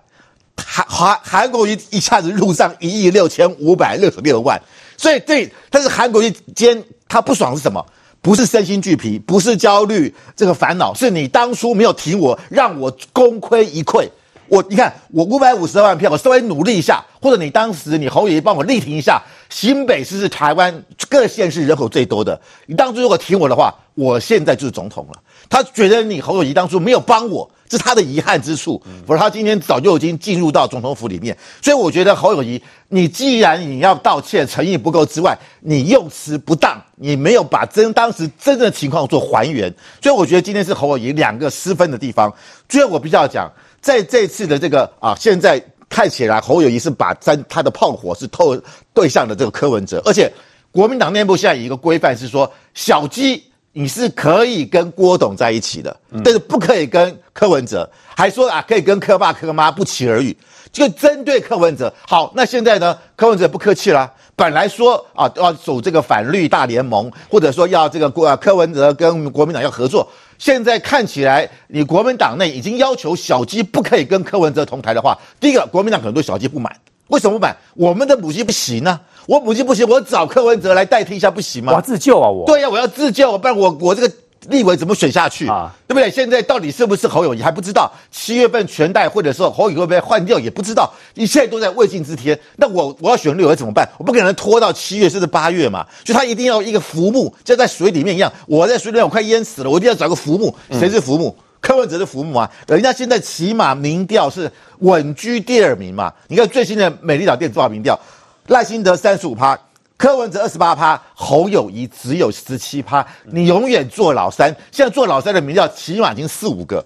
[0.56, 4.60] 韩韩韩国瑜一下子入账一亿六千五百六十六万，
[4.96, 7.84] 所以对，但是韩国瑜今天他不爽是什么？
[8.22, 14.08] 不是身心俱疲，不是焦虑这个烦恼，是你当初没有提我，让我功亏一篑。
[14.50, 25.22] 我你看，我五百五十万票，我稍微努力一下，或者你当时你侯友宜帮我力挺一下，新北市是台湾各县市人口最多的，你当初如果挺我的话，我现在就是总统了。
[25.48, 31.36] 他觉得你侯友谊当初没有帮我，这是他的遗憾之处，否则他今天早就已经进入到总统府里面。
[31.62, 42.32] 所以我觉得侯友谊，你既然你要道歉，诚意不够之外，你用词不当，你没有把真当时真正的情况做还原，所以我觉得今天是侯友谊两个失分的地方。
[42.68, 43.48] 最后我必须要讲。
[43.80, 48.56] 在这次的这个啊，现在看起来侯友谊是把三他的炮火是透
[48.92, 50.32] 对向的这个柯文哲，而且
[50.70, 60.36] 国民党内部现在有一个规范是说，小鸡你是可以跟郭董在一起的，但是不可以跟柯文哲，还说啊可以跟柯爸柯妈不期而遇，
[60.70, 61.92] 就针对柯文哲。
[62.06, 70.08] 好，那现在呢，柯文哲不客气啦，本来说啊要走这个反绿大联盟，或者说要这个郭柯文哲跟国民党要合作。
[70.40, 76.74] 现在看起来，你国民党内已经要求小鸡不可以跟柯文哲同台的话，第一个，国民党很多小鸡不满，
[77.08, 77.54] 为什么不满？
[77.74, 79.00] 我们的母鸡不行呢、啊？
[79.26, 81.72] 我母鸡不行，我找柯文哲来代替一下不行吗？
[81.72, 82.30] 我要自救啊！
[82.30, 84.10] 我对呀、啊，我要自救，不然我我这个。
[84.48, 85.70] 立委怎么选下去啊？
[85.86, 86.10] 对不对？
[86.10, 87.92] 现在到底是不是侯友宜还不知道？
[88.10, 90.90] 七月份全代会的时候侯友宜会不会换掉也不知道。
[91.14, 92.38] 你现在都在未尽之天。
[92.56, 93.86] 那我我要选立委怎么办？
[93.98, 95.86] 我不可能拖到七月甚至八月嘛。
[96.06, 98.32] 所以他一定要一个浮木，就在水里面一样。
[98.46, 100.54] 我在水里面我快淹死了，我一定要找个浮木。
[100.70, 101.36] 谁是浮木？
[101.60, 102.50] 柯文哲是浮木啊。
[102.66, 106.10] 人家现在起码民调是稳居第二名嘛。
[106.28, 107.98] 你看最新的美丽岛电子报民调，
[108.46, 109.58] 赖清德三十五趴。
[110.00, 114.50] 柯文哲二十八趴，侯友谊只有十七趴，你永远做老三。
[114.72, 116.82] 现在做老三的民调起码已经四五个，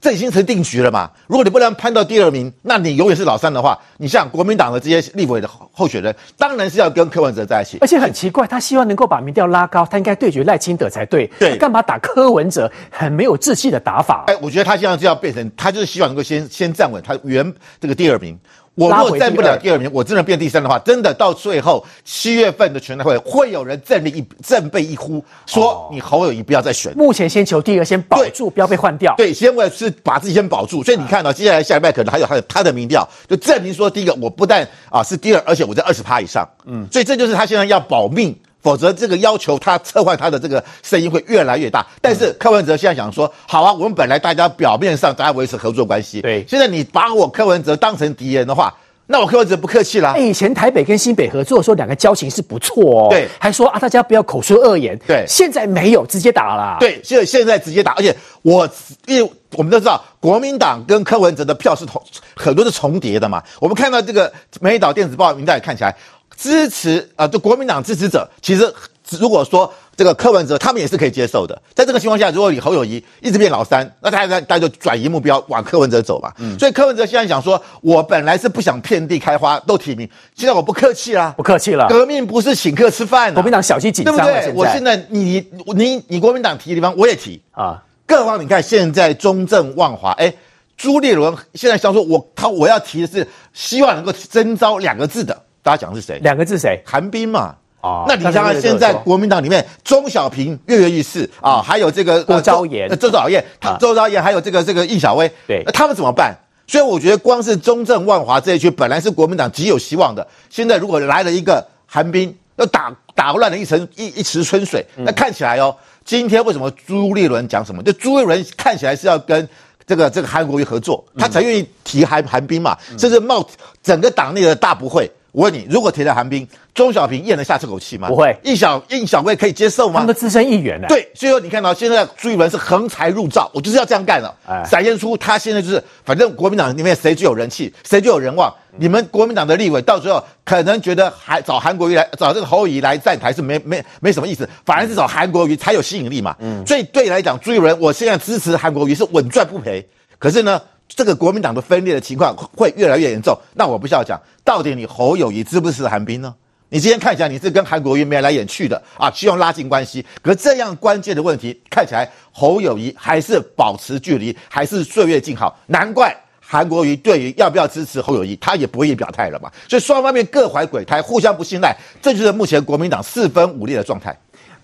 [0.00, 1.08] 这已经成定局了嘛？
[1.28, 7.78] 如果你不能攀到第二名，那你永远是老三的话，你像国民党的这些立委的候选人，当然是要跟柯文哲在一起。
[7.80, 11.24] 而且很奇怪，他希望能够把民调拉高，他应该对决赖清德才对。
[11.38, 12.68] 对，干嘛打柯文哲？
[12.90, 14.24] 很没有志气的打法。
[14.26, 18.36] 哎，我觉得他现在就要变成，他就是希望能够先先站稳他原这个第二名。
[18.76, 26.94] 我如果站不了第二名，我真的变第三的话，真的到最后七月份的全代会，会有人振臂一振臂一呼，说你侯友谊不要再选。
[26.94, 29.14] 目前先求第二，先保住，不要被换掉。
[29.16, 30.84] 对，先为是把自己先保住。
[30.84, 36.46] 所以你看到接下来下礼拜可能还有还有他的民调，就证明说，第一个我不但啊是第二，而且我在二十趴以上。
[36.66, 38.36] 嗯，所以这就是他现在要保命。
[38.66, 41.86] 否则，这个要求他撤换他的这个声音会越来越大。
[42.00, 48.76] 但是柯文哲现在想说，好啊，我们本来大家表面上大家维持合作关系，对，现在你把我柯文哲当成敌人的话，
[49.06, 50.16] 那我柯文哲不客气啦。
[50.16, 58.68] 以前台北跟新北合作的时候，两个交情是不错哦，对，还说啊，大家不要口出恶言，对，现在没有，直接打啦，对，现在现在直接打，而且我
[59.06, 62.02] 因为我们都知道，国民党跟柯文哲的票是同
[62.34, 65.96] 很多是重叠的嘛，我们看到这个美丽岛电子报民调也看起来。
[66.36, 68.72] 支持啊、呃，就国民党支持者，其实
[69.18, 71.60] 如果说这个柯文哲，他们也是可以接受的。
[71.74, 76.30] 在这个情况下，如果你侯友谊一直变老三，那大家大家就转移目标往柯文哲走嘛。
[76.38, 81.86] 嗯，所以柯文哲现在想说，我本来是不想遍地开花都提名，现在我不客气啦，不客气了。
[81.88, 84.52] 革命不是请客吃饭、啊，国民党小心紧张了，对不对？
[84.54, 87.82] 我现在你你你国民党提的地方我也提啊。
[88.06, 90.32] 各方你看，现在中正万华，哎，
[90.76, 95.42] 朱立伦现在想说我他我要提的是希望能够征召两个字的。
[95.66, 96.20] 大家讲的是谁？
[96.20, 96.80] 两个字谁？
[96.86, 97.56] 韩冰嘛。
[97.80, 106.32] 哦，那你想想，现在国民党里面，钟小平跃跃欲试啊，还有这个郭昭岩、周昭岩，他周昭岩还有这个这个易小薇，对，那他们怎么办？
[106.68, 115.74] 所以我觉得，光是中正万华这一区，本来是国民党极有希望的，现在如果来了一个韩冰，要打打乱了一层一一池春水，那看起来哦，
[116.04, 117.82] 今天为什么朱立伦讲什么？
[117.82, 119.48] 就朱立伦看起来是要跟
[119.84, 123.44] 这个这个韩国瑜合作，他才愿意提韩韩冰嘛，甚至冒
[123.82, 125.10] 整个党内的大不会。
[125.36, 128.08] 我问你，如果提了寒冰，钟小平咽得下这口气吗？
[128.08, 128.34] 不会。
[128.42, 130.00] 易小易小薇可以接受吗？
[130.00, 130.86] 他们资深议员呢？
[130.88, 138.50] 对，所以说你看到现在朱一伦是横财入灶，我就是要这样干了，哎，展现出他现在就是，反正国民党里面谁最有人气，谁最有人望。
[138.72, 146.34] 嗯、你们国民党的立委到最后可能觉得还找韩国瑜来找这个侯友宜来站台是没没没什么意思，反而是找韩国瑜才有吸引力嘛。
[146.38, 146.64] 嗯。
[146.66, 149.86] 所以对你来讲，朱一伦，我现在支持韩国瑜是稳赚不赔。
[150.18, 150.58] 可是呢？
[150.88, 156.34] 这个国民党的分裂的情况会越来越严重，那我不需要讲，到底你侯友谊支不支持韩冰呢？
[156.68, 169.50] 你今天看起来你是跟韩国瑜眉来眼去的啊，希望拉近关系，可这样关键的问题看起来侯友谊还是保持距离，还是岁月静好，难怪韩国瑜对于要不要支持侯友谊，他也不会表态了嘛。
[169.68, 174.16] 所以双方面各怀鬼胎，互相不信赖，这就是目前国民党四分五裂的状态。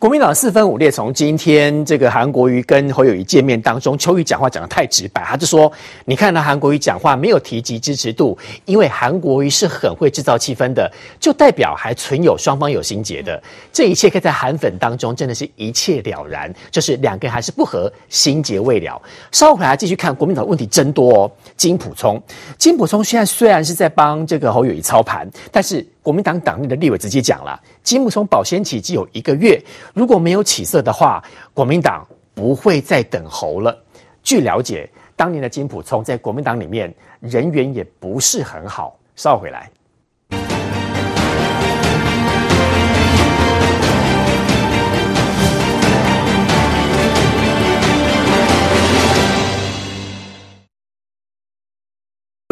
[0.02, 5.72] 国民党四分五裂，从今天这个韩国瑜跟侯友宜见面当中，邱瑜讲话讲得太直白，他就说
[6.06, 13.40] ：“你看到韩国瑜讲话没有提及支持度，因为韩国瑜是很会制造气氛的，就代表还存有双方有心结的。
[13.72, 19.00] 这一切可以在韩粉当中真的是一切了然，就是两个人还是不合，心结未了。
[19.30, 21.30] 稍后回来继续看国民党问题真多哦。
[21.56, 22.20] 金普聪，
[22.58, 25.86] 金普聪现在虽然是在帮这个侯友宜操盘，但是。
[26.02, 29.62] 国民党党内的立委直接讲了，金溥聪保鲜期只有一个月，
[29.94, 31.22] 如果没有起色的话，
[31.54, 33.76] 国民党不会再等候了。
[34.22, 38.98] 据了解，当年的金普聪在国民党里面人缘也不是很好。
[39.14, 39.70] 稍回来。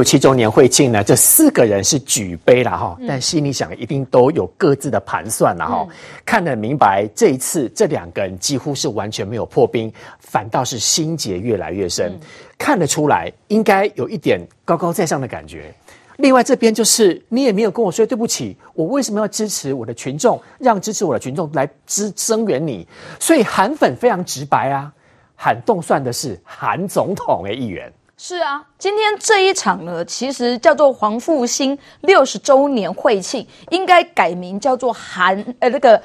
[0.05, 5.87] 七周年会庆呢，这四个人是举杯了哈，但心里想一定都有各自的盘算了哈。
[5.89, 12.13] 嗯、看得明白，这一次这两个人几乎是完全没有破冰，反倒是心结越来越深。
[12.13, 12.21] 嗯、
[12.59, 15.73] 看得出来，应该有一点高高在上的感觉。
[16.19, 22.87] 另外这边就是你也没有跟我说对不起，我为什么要支持我的群众，让支持我的群众来支声援你？
[23.19, 24.93] 所以韩粉非常直白啊，
[25.35, 27.91] 喊动算的是韩总统诶，议员。
[28.23, 35.99] 是啊，今天这一场呢，其实叫做黄复兴六十周年会庆，应该改名叫做韩呃那个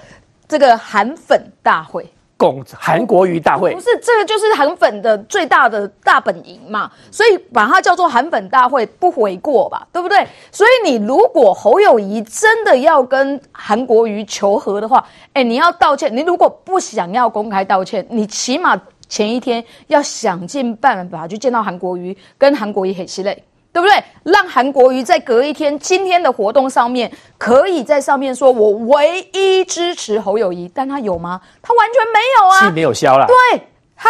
[0.48, 10.26] 这个韩粉大会，共韩国瑜大会，不是这个就是韩粉的最大的大本营嘛，所以把它叫做韩粉大会不为过吧，对不对？
[10.54, 18.82] 所以你如果侯友谊真的要跟韩国瑜求和的话，哎，你要道歉，你如果不想要公开道歉，你起码。
[19.08, 24.04] 前一天要想尽办法去见到韩国瑜，跟韩国瑜很系累，对不对？
[24.24, 31.40] 让韩国瑜在隔一天今天的活动上面，可以在上面说我唯一支持侯友谊，但他有吗？
[31.62, 33.28] 他完全没有啊，气没有消了。
[33.28, 33.62] 对，
[33.96, 34.10] 他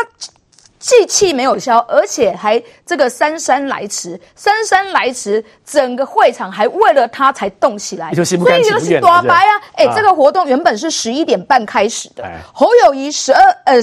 [0.80, 9.52] 既气没有消，而且还这个姗姗来迟，姗姗来迟，整个会场还为了他才动起来，所以就是多白啊！
[9.74, 13.76] 哎，这个活动原本是十一点半开始的，哎、侯友谊十二呃。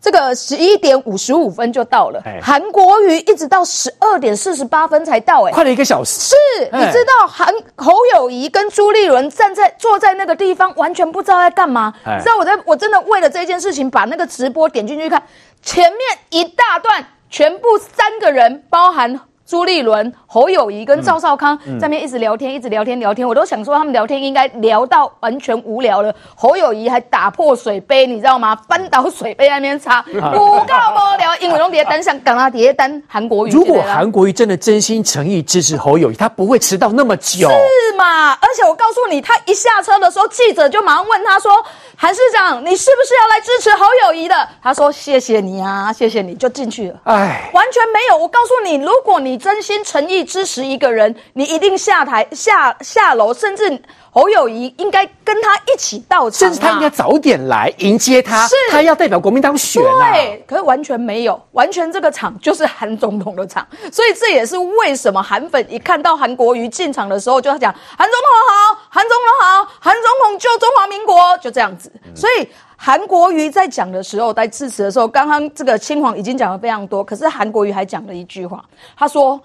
[0.00, 6.20] 这个十一点五十五分就到了，韩国瑜一直到十二点四十八分才到，哎，快了一个小时。
[6.20, 6.36] 是，
[6.72, 11.92] 你知道韩侯友谊跟朱立伦站在坐在那个地方，完全不知道在干嘛。
[12.06, 15.22] 你知道我在我真的为了这件事情把那个直播点进去看，
[15.62, 19.20] 前面一大段全部三个人，包含。
[19.50, 26.14] 朱立伦、侯友谊跟赵少康在那边一直聊天，一直聊天，聊天，我都想说他们聊天应该聊到完全无聊了。
[26.36, 28.54] 侯友谊还打破水杯，你知道吗？
[28.68, 31.36] 翻倒水杯在那边擦， 不告不聊。
[31.40, 33.50] 因为龙蝶单想赶他蝶单韩国瑜。
[33.50, 37.48] 如果韩国瑜真的真心诚意支持侯友谊，他不会迟到那么久。
[37.48, 38.30] 是嘛？
[38.34, 41.50] 而且我告诉你，他一下车的时候，记者就马上问他说
[41.98, 47.00] ：“韩市长，你是不是要来支持侯友谊的？”他说：“谢谢你啊，谢谢你。”就进去了。
[47.02, 48.16] 哎，完全没有。
[48.16, 58.46] 我告诉你，如果你真心诚意支持一个人，你一定下台下下楼，甚至侯友宜应该跟他一起到场，甚至他应该早点来迎接他。
[58.46, 60.12] 是，他要代表国民党选啊。
[60.12, 71.90] 对，可是完全没有，完全这个场就是韩总统的场，所以这也是为什么韩粉一看到韩国瑜进场的时候，就要讲韩总统好，韩总统好，韩总统救中华民国，就这样子。
[72.14, 72.48] 所以。
[72.82, 78.64] 韩国瑜在讲的时候，在致辞的时候，刚刚这个青黄已经讲了非常多，可是韩国瑜还讲了一句话，
[78.96, 79.38] 他说：“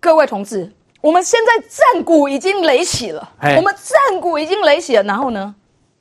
[0.00, 0.68] 各位同志，
[1.00, 5.54] 我们现在战鼓已经擂起了，我们战鼓已经擂起了，然后呢，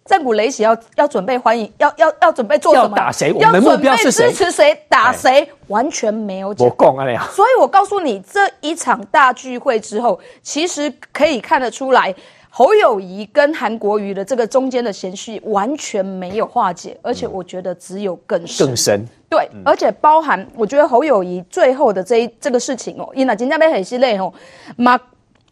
[0.06, 2.90] 战鼓擂起要要准备欢迎，要要要准备做什么？
[2.90, 3.32] 要打谁？
[3.32, 4.32] 我们的目标是谁？
[4.32, 4.76] 支持谁？
[4.90, 5.48] 打谁？
[5.68, 6.68] 完全没有讲。
[6.68, 7.28] 我讲啊，呀！
[7.32, 12.14] 所以我告诉你，这一场大聚会之后，其实可以看得出来。”
[12.56, 18.68] 侯友谊跟韩国瑜的这个中间的嫌隙完全没有化解，而且我觉得只有更深。
[18.68, 19.04] 更深。
[19.28, 24.32] 对，嗯、而且包含我觉得侯友谊最后的这一这个事情哦，因为金家被很心累哦，
[24.78, 24.96] 妈，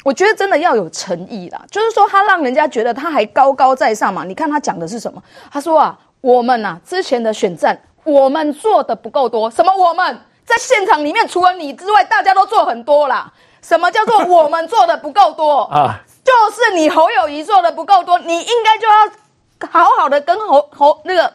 [0.04, 4.24] 我觉得真的要有诚意啦，就是说他让人家觉得他还高高在上嘛。
[4.24, 5.20] 你看他讲的是什么？
[5.52, 13.34] 他说啊，我们啊之前的选战我们做的不够多，什么我们在现场里面除了你之外，大家都做很多啦。
[13.64, 16.00] 什么叫做我们做的不够多 啊？
[16.24, 21.32] 就是你侯友谊做的不够多，你应该就要好好的跟侯侯那个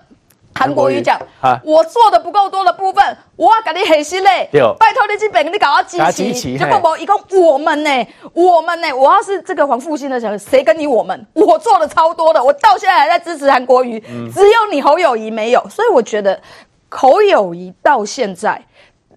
[0.55, 1.21] 韩国瑜讲，
[1.63, 5.99] 我做的不够多的部分，我要给你黑心嘞，拜托你这边你搞到积
[6.33, 11.27] 极，结果我一共我们呢，我们呢，我要是这个黄复兴的时候，谁跟你我们？
[11.35, 14.01] 我做的超多的，我到现在还在支持韩国瑜，
[14.33, 16.41] 只有你侯友谊没有，所以我觉得
[16.89, 18.63] 侯友谊到现在。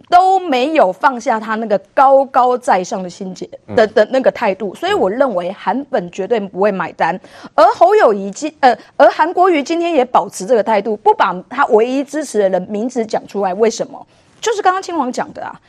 [0.09, 7.17] 都没有放下他那个高高在上的心结的的那个态度，所以我认为韩粉绝对不会买单。
[7.53, 13.53] 而侯友谊今呃，而韩国瑜今天也保持这个态度，不把他唯一支持的人名字讲出来。
[13.53, 14.05] 为什么？
[14.41, 15.61] 就是刚刚青王讲的啊，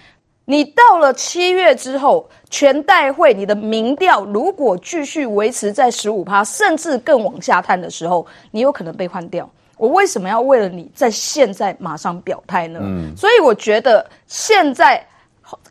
[0.46, 9.48] 你到了七月之后，全代会你的民调如果继续维持在十五趴，甚至更往下探的时候，你有可能被换掉。
[9.80, 12.78] 我为什么要为了你在现在马上表态呢？
[12.82, 15.02] 嗯，所以我觉得现在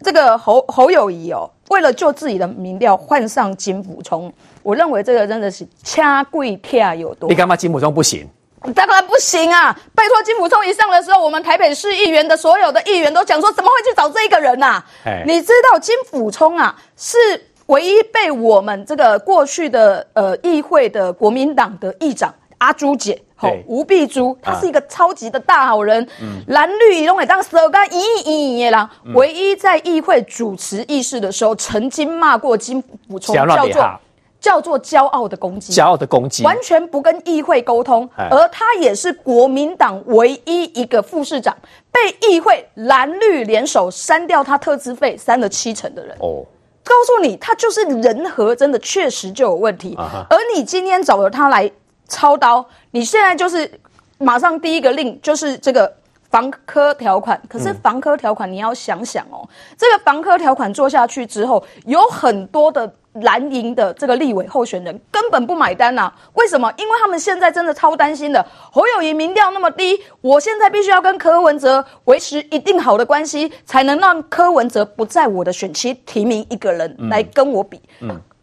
[0.03, 4.33] 这个侯侯友谊哦，为了救自己的民调，换上金溥聪，
[4.63, 7.29] 我认为这个真的是掐贵跳有多。
[7.29, 8.27] 你干嘛金溥聪不行？
[8.73, 9.71] 当然不行啊！
[9.93, 15.23] 拜托，金溥聪一上的时候，我们台北市议员的所有的议员都讲说，怎么会去找这一个人呐、啊？
[15.27, 17.15] 你知道金溥聪啊，是
[17.67, 23.21] 唯一被我们这个过去的呃议会的国民党的议长阿朱姐。
[23.41, 28.91] 好，吴碧珠，他是一个超级的大好人，嗯、蓝绿都会当手干，一一一啦。
[29.15, 33.99] 唯一在议会主持议事的时候，曾经骂过金补充，叫做
[34.41, 38.09] 叫做骄傲的攻击，骄傲的攻击，完全不跟议会沟通。
[38.17, 41.55] 而他也是国民党唯一一个副市长，
[41.93, 46.13] 被议会蓝绿联手删掉他特资费删了七成的人。
[46.19, 46.43] 哦，
[46.83, 49.95] 告诉你，他就是人和真的确实就有问题。
[49.95, 51.71] 啊、而你今天找了他来。
[52.09, 52.65] 操刀！
[52.91, 53.79] 你现在就是
[54.17, 55.95] 马上第一个令就是这个
[56.29, 59.47] 防科条款，可是防科条款你要想想哦，
[59.77, 66.15] 这个防科条款做下去之后，有很多的蓝营的这个立委候选人根本不买单呐、啊。
[66.33, 66.71] 为什么？
[66.77, 68.45] 因为他们现在真的超担心的。
[68.71, 77.81] 侯友宜民调那么低，我现在必须要跟柯文哲维持一定好的关系，才能让柯文哲不在我的选区提名一个人来跟我比。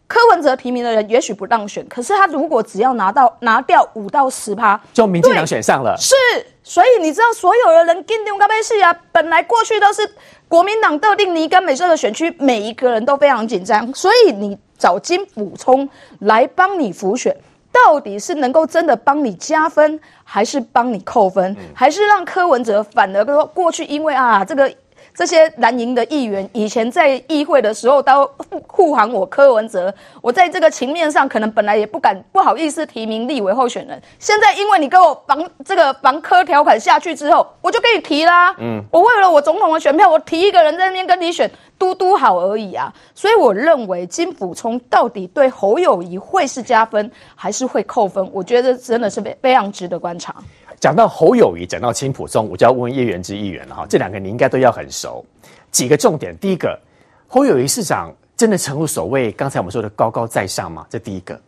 [0.07, 5.95] 柯文哲提名的人也许不当选，可是他如果只要拿到拿掉五到十趴，就民进党选上了。
[5.97, 6.15] 是，
[6.63, 10.09] 所以你知道所有的人跟定高杯戏啊，本来过去都是
[10.47, 15.89] 国民党特定你跟美色的选区，每一个人都非常紧张，所以你找金补充
[16.19, 17.35] 来帮你辅选，
[17.71, 24.73] 到底是能够真的帮你加分，还是帮你扣分，嗯、还是让柯文哲反而说过去因为啊这个。
[25.17, 28.29] 这些蓝营的议员以前在议会的时候都
[28.67, 29.91] 护航我柯文哲，
[30.21, 38.53] 我在这个情面上可能本来也不敢不好意思提名立委候选人，现在因为你给我防这个防柯条款下去之后，我就可以提啦。
[38.59, 41.49] 嗯，我为了我总统的选票，我提一个人在那边跟你选，
[41.79, 42.93] 嘟嘟好而已啊。
[43.15, 48.29] 所以我认为金溥聪到底对侯友谊会是加分还是会扣分？
[48.31, 50.35] 我觉得真的是非非常值得观察。
[50.79, 53.85] 讲到侯友宜，讲到金溥聪，我就要问叶元之议员了哈。
[53.89, 55.25] 这两个你应该都要很熟。
[55.71, 56.79] 几个重点，第一个，
[57.27, 60.85] 侯友宜市长真的诚如所谓，刚才我们说的高高在上吗？
[60.89, 61.39] 这第一个。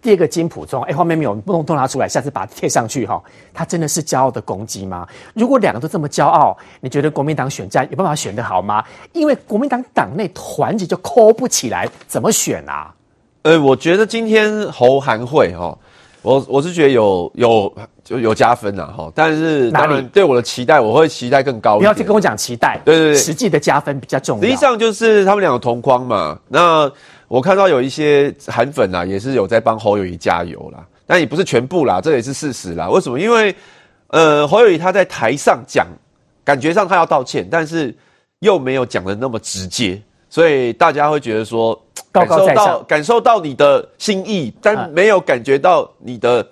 [0.00, 3.22] 第二个，金溥聪，哎，画面没有，不能都拿出来，下次把它贴上去哈。
[3.52, 5.06] 他真的是骄傲的攻击吗？
[5.34, 8.82] 如果两个都这么骄傲，你觉得国民党选战有办法选得好吗？
[9.12, 12.94] 因为国民党党内团结就抠不起来，怎么选啊？
[13.42, 15.76] 呃，我觉得今天侯韩会哈。
[16.22, 21.80] 我我是觉得有有就有加分呐哈，但是当然对我的期待，我会期待更高一点。
[21.80, 24.44] 不要去跟我讲期待，对对对，实际的加分比较重要。
[24.44, 26.38] 实际上就是他们两个同框嘛。
[26.48, 26.90] 那
[27.28, 32.88] 我看到有一些韩粉啊，也是有在帮侯友谊加油啦，但也不是全部啦，这也是事实啦。
[32.88, 33.20] 为什么？
[33.20, 33.54] 因为
[34.08, 35.86] 呃，侯友谊他在台上讲，
[36.44, 37.94] 感觉上他要道歉，但是
[38.40, 41.80] 又没有讲的那么直接，所以大家会觉得说。
[42.26, 46.46] 高高在上，感受到感受到你的心意，但没有感觉到你的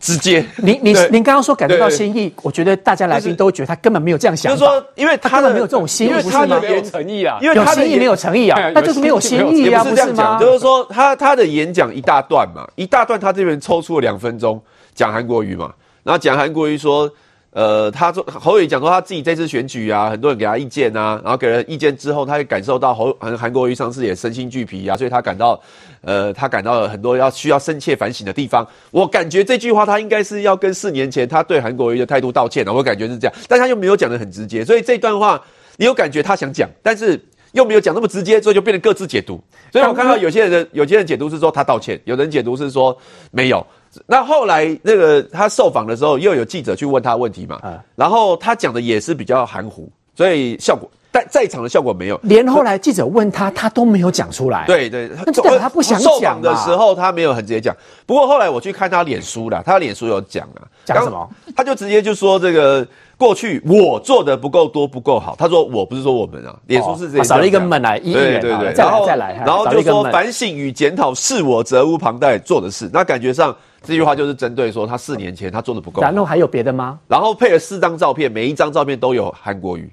[0.00, 0.44] 直接。
[0.56, 4.52] 您您您刚刚说感觉到心意，我觉得大家来宾都觉得他根本没有这样想。
[4.52, 10.38] 就是说，因为他的没有这种心意，他的没有诚意啊，因为他的心意没有诚意啊，那就是没有心意啊，不是吗？
[10.38, 14.60] 就是说，他他的演讲一大段嘛，一大段，他这边抽出了两分钟
[14.94, 17.10] 讲韩国瑜嘛，然后讲韩国瑜说。
[17.50, 25.58] 呃，他说侯友讲说他自己这次选举啊，很多人给他意见啊，然后给了意见之后，他也感受到侯韩韩国瑜上次也身心俱疲啊，所以他感到，
[26.02, 28.66] 呃，他感到了很多要需要深切反省的地方。
[28.90, 35.42] 我感觉这句话他应该是要跟四年前他对韩国瑜的态度道歉的，我感觉是这样，但他又没有讲的很直接，所以这段话
[35.78, 37.18] 你有感觉他想讲，但是
[37.52, 39.42] 又没有讲那么直接，所以就变得各自解读。
[39.72, 42.96] 所以我看到有些人的有些人解读是说他道歉，有人解读是说
[43.30, 43.66] 没有。
[44.06, 52.18] 那后来那个他受访的时候，又有记者去问他问题嘛，嗯、然后他讲的也是比较含糊，所以效果在在场的效果没有。
[52.22, 54.64] 连后来记者问他，他都没有讲出来。
[54.66, 56.12] 对对，那就代表他不想讲。
[56.12, 57.74] 受访的时候他没有很直接讲，
[58.06, 61.28] 不过后来我去看他脸书了，他脸书有讲啊，讲什么？
[61.56, 62.86] 他就直接就说这个
[63.16, 65.34] 过去我做的不够多不够好。
[65.38, 72.88] 他说我不是说我们啊，脸书是这样、哦、少了一个门来，对对对，然后再来，然后就说反省与检讨是我责无旁贷做的事。
[72.92, 73.54] 那感觉上。
[73.80, 76.02] 这句话就是针对说他四年前他做的不够。
[76.02, 76.98] 然后还有别的吗？
[77.06, 79.88] 然后配了四张照片，每一张照片都有韩国瑜，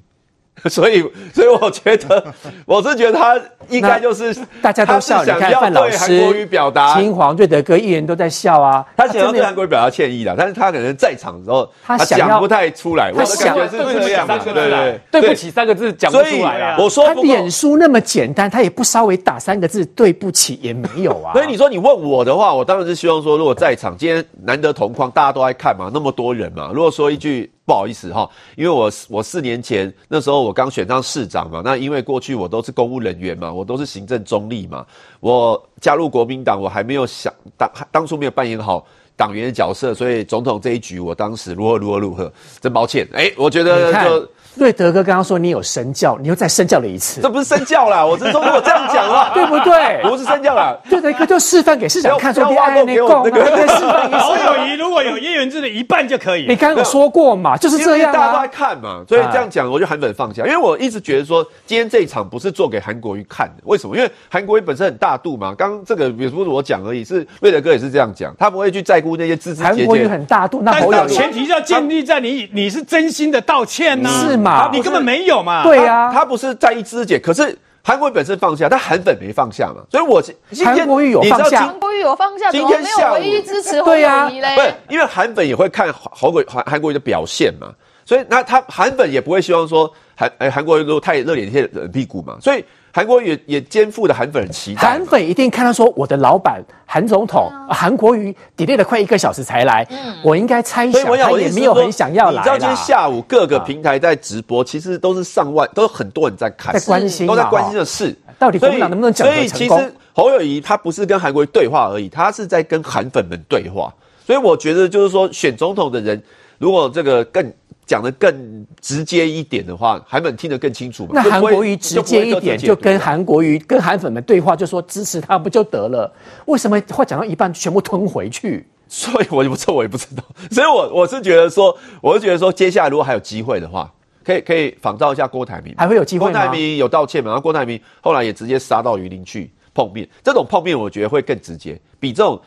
[0.70, 1.02] 所以，
[1.34, 2.34] 所以我觉得，
[2.66, 3.40] 我是觉得他
[3.70, 8.84] 应该就是大家都笑，你看范老师、韩国瑜表达，金黄、瑞德哥一人都在笑啊。
[8.96, 13.12] 他想要对韩国瑜表达歉意的，但是他可能在场的时候，他讲不太出来。
[13.12, 16.78] 我的感觉是这样，对对对，对不起三个字讲不出来啊。
[16.80, 21.34] 我说他脸书那么简单，他也不稍微打三个字对不起也没有啊。
[21.38, 27.52] 所以你说你问我的话，我当然是希望说，如果在场今天难得同框，大家都爱看嘛，那么多人嘛，如果说一句。
[27.66, 34.86] 不好意思哈，因为我我四年前那时候我刚选上市长嘛，那因为过去我都是公务人员嘛，我都是行政中立嘛，
[35.20, 38.86] 我加入国民党我还没有想当当初没有扮演好
[39.18, 43.08] 党员的角色，所以总统这一局我当时如何如何如何，真抱歉。
[43.14, 44.30] 哎，我觉得就。
[44.56, 47.22] 瑞德哥刚刚说你有身教，你又再身教了一次。
[47.22, 50.02] 这不是身教啦，我是说如果这样讲啦， 对不对？
[50.04, 50.76] 不是身教啦。
[50.90, 54.18] 瑞德哥就示范给市长看，说你爱那个，那个示范一次。
[54.18, 56.46] 侯友谊如果有叶元之的一半就可以。
[56.48, 58.14] 你刚刚有说过嘛，就是这样啊。
[58.14, 60.44] 大家都在看嘛，所以这样讲，我就韩粉放下。
[60.46, 63.64] 因为我一直觉得说，今天这一场不是做给韩国瑜看的。
[63.66, 63.96] 为什么？
[63.98, 65.54] 因为韩国瑜本身很大度嘛。
[65.58, 69.64] 刚刚这个也不是我讲而已，是瑞德哥也是这样讲，他不会去在乎那些枝枝节节。
[69.64, 74.70] 韩国瑜很大度，那侯友宜前提要建立在你你是真心的道歉呐，是嘛？
[74.72, 75.26] 你根本没。
[75.26, 75.64] 有嘛？
[75.64, 79.82] 对呀、啊，他不是在意肢解，可是韩国瑜本身放下，但韩粉没放下嘛。
[79.90, 84.56] 所以我今天韩国瑜有放下，韩国瑜有放下，今天下午唯一支持侯友宜嘞。
[84.56, 87.74] 不是，因为韩粉也会看韩国韩韩国瑜的表现嘛，
[88.06, 92.64] 所以那他韩粉也不会希望说韩哎韩国瑜都太热脸贴冷屁股嘛，所以。
[92.96, 102.38] 韩国瑜也也肩负的韩粉期待，韩粉一定看到说，我的老板韩总统韩国瑜 delay 了快一个小时才来，嗯、我应该猜想他也没有很想要来。
[102.38, 108.16] 你知道今天下午各个平台在直播，其实都是上万，都很多人在看，在关心，都在关心的事。
[108.40, 109.78] 到底国民党能不能整合成功？
[109.78, 113.94] 所以其实侯友谊他不是跟韩国瑜对话而已，他是在跟韩粉们对话。
[114.26, 116.24] 所以我觉得就是说，选总统的人
[116.58, 117.52] 如果这个更。
[117.86, 121.12] 讲的更直接一点的话，韩粉听得更清楚嘛。
[121.14, 126.12] 那韩国瑜直接一点，就跟韩国瑜跟韩粉们对话，就说支持他不就得了？
[126.46, 128.66] 为什么话讲到一半全部吞回去？
[128.88, 130.24] 所以我就不知，我也不知道。
[130.52, 133.92] 所以我我是觉得说，我是觉得说，接下来如果还有机会的话，
[134.24, 136.32] 可以可以仿照一下郭台铭，还会有机会吗？
[136.32, 137.30] 郭台铭有道歉嘛？
[137.30, 142.40] 然后郭台铭后来也直接杀到榆林去碰面，这种碰面我觉得会更直接，比这种。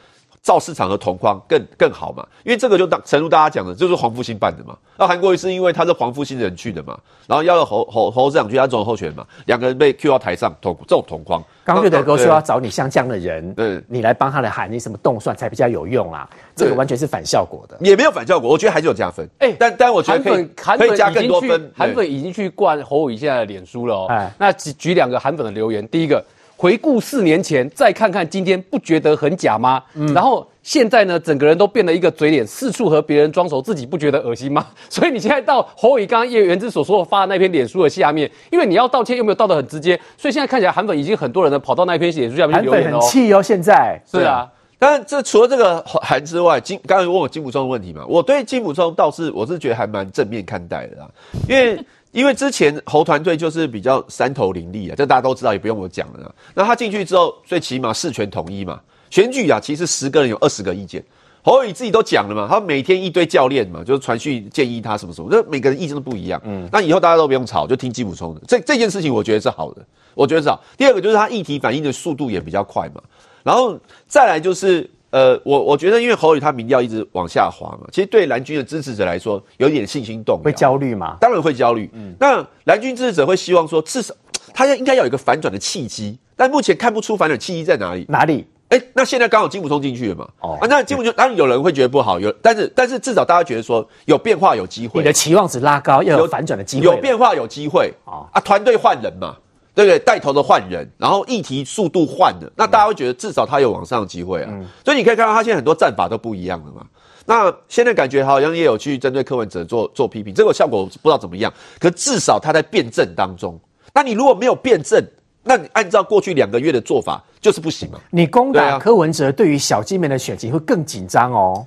[0.48, 2.26] 造市场的同框更更好嘛？
[2.42, 4.74] 因为这个就当诚如大家讲的，就是黄复兴办的嘛。
[4.96, 11.44] 那韩国瑜是因为他是黄复兴的人去的嘛，然后要了侯侯侯市长去他总统候选人嘛，两个人被 Q 到台上同这种同框。
[11.66, 16.26] 刚瑞德哥说要找你像这样的人，对，你来帮他来喊你什么动算才比较有用啊？
[16.56, 19.28] 这个完全是反效果的，也没有反效果，我觉得还是有加分。
[19.40, 21.70] 哎、欸，但但我觉得可以可以加更多分。
[21.76, 24.06] 韩粉已经去灌侯友宜现在的脸书了哦。
[24.08, 26.24] 哎，那举举两个韩粉的留言，第一个。
[26.60, 29.80] 回顾四年前，再看看今天，不觉得很假吗？
[29.94, 34.66] 嗯，然后现在呢，整个人都变了一个嘴脸，四处和别人装熟，自己不觉得恶心吗？
[34.90, 42.90] 所以你现在到侯友宜刚刚叶元之所说的发的那篇脸书的下面，因为你要道歉又没有道得很直接，所以现在看起来韩粉已经很多人呢跑到那篇脸书下面留言了。
[42.90, 44.50] 韩粉很气哦，现在是啊。
[44.80, 51.08] 当然，这除了这个韩之外，金刚才问我金溥聪的问题嘛，我对金溥聪倒是我是觉得还蛮正面看待的啦，
[51.48, 51.78] 因为。
[52.10, 56.34] 因为之前侯团队就是比较三头林立啊，这大家都知道，也不用我讲了。
[56.54, 58.80] 那他进去之后，最起码事权统一嘛。
[59.10, 61.04] 选举啊，其实十个人有二十个意见。
[61.42, 66.40] 侯友宜自己都讲了嘛，他每天一堆教练嘛，就是传讯建议他什么什么，那每个人意见都不一样。
[66.44, 68.40] 嗯，那以后大家都不用吵，就听金溥聪的。
[68.46, 69.84] 这这件事情我觉得是好的，
[70.14, 70.62] 我觉得是好。
[70.76, 73.02] 第二个就是他议题反应的速度也比较快嘛。
[73.42, 74.88] 然后再来就是。
[75.10, 81.16] 呃，我我觉得，因为侯宇他民调一直往下滑嘛，其实对蓝军的支持者来说，有一点信心动摇，会焦虑嘛？
[81.20, 81.88] 当然会焦虑。
[81.94, 84.14] 嗯，那蓝军支持者会希望说，至少
[84.52, 88.04] 他要应该要有一个反转的契机，但目前看不出反转契机在哪里。
[88.08, 88.46] 哪里？
[88.68, 90.28] 哎，那现在刚好金溥聪进去了嘛。
[90.40, 95.00] 哦，啊，那金溥聪当然有人会觉得不好，有，但是但是至少大家觉得说有变化，有机会。
[95.00, 96.92] 你的期望值拉高，要有反转的机会有。
[96.92, 97.90] 有变化，有机会。
[98.04, 99.34] 哦，啊，团队换人嘛。
[99.78, 99.98] 对不对？
[100.00, 104.48] 带头的换人，然后议题速度换的，那大家会觉得至少他有往上的机会啊。
[104.50, 106.84] 嗯、所以你可以看到他现在很多战法都不一样了嘛。
[107.26, 111.52] 那现在感觉好像也有去针对柯文哲做做批评，这个效果不知道怎么样。
[111.78, 113.56] 可至少他在辩证当中。
[113.94, 115.00] 那你如果没有辩证，
[115.44, 118.00] 那你按照过去两个月的做法就是不行嘛。
[118.10, 121.64] 你攻打柯文哲，对于小金门的选情会更紧张哦。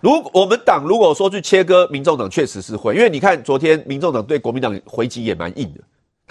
[0.00, 5.80] 如果我们党如果说去切割民众党，确实是会，因为你看昨天民众党对国民党回击也蛮硬的。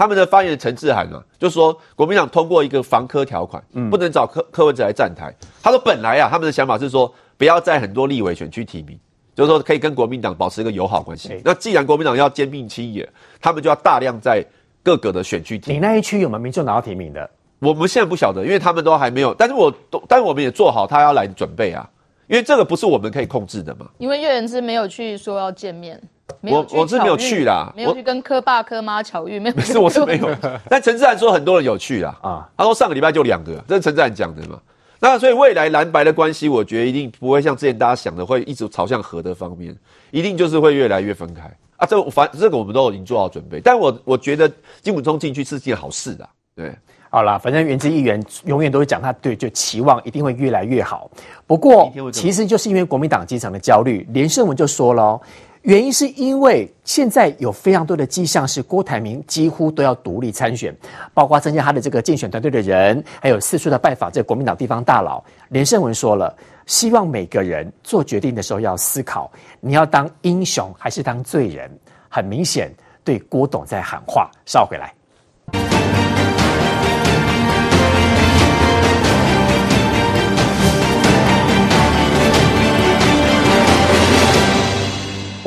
[0.02, 5.32] 他们的发言人陈志涵啊，就说国民党通过一个防科条款，嗯，不能找柯柯文哲来站台。
[5.62, 9.00] 他说本来啊，他们的想法是说不要在很多立委选区提名，
[9.36, 11.30] 就是说可以跟国民党保持一个友好关系。
[11.30, 13.08] 欸、那既然国民党要兼并亲野，
[13.40, 14.44] 他们就要大量在
[14.82, 15.80] 各个的选区提名。
[15.80, 17.30] 你那一区有没有民众党要提名的？
[17.60, 19.36] 我们现在不晓得，因为他们都还没有。
[19.36, 21.88] 但是我都，但是我们也做好他要来准备啊，
[22.26, 23.86] 因为这个不是我们可以控制的嘛。
[24.00, 26.02] 因为叶元之没有去说要见面。
[26.42, 29.60] 我我是没有去啦，没有去跟柯爸柯妈巧遇，没有。
[29.62, 30.30] 是我是没有，
[30.70, 34.60] 但陈志涵说很多人有去啦啊，他说上个礼拜就两个，这是陈志涵讲的嘛。
[35.00, 39.76] 那所以未来蓝白的关系，我觉得一定不会像之前大家想的会一直朝向和的方面，
[40.12, 41.86] 一定就是会越来越分开啊。
[41.86, 44.52] 这反这个我们都已经做好准备，但我我觉得
[44.82, 46.72] 金溥聪进去是件好事的，对。
[47.14, 51.12] 好啦，反正原之议员永远都会讲他对，就期望一定会越来越好。
[51.46, 55.20] 不过，其实就是因为国民党基层的焦虑，连胜文就说了，
[55.64, 60.76] 原因是因为现在有非常多的迹象是郭台铭几乎都要独立参选，
[61.14, 65.24] 包括增加他的这个竞选团队的人，还有四处的拜访这国民党地方大佬。
[65.50, 66.36] 连胜文说了，
[66.66, 71.70] 希望每个人做决定的时候要思考，你要当英雄还是当罪人？
[72.10, 74.32] 很明显，对郭董在喊话。
[74.48, 74.92] 稍回来。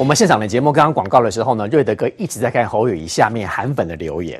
[0.04, 4.38] 我们现场的节目刚刚广告的时候呢，瑞德哥一直在看侯友谊下面韩粉的留言。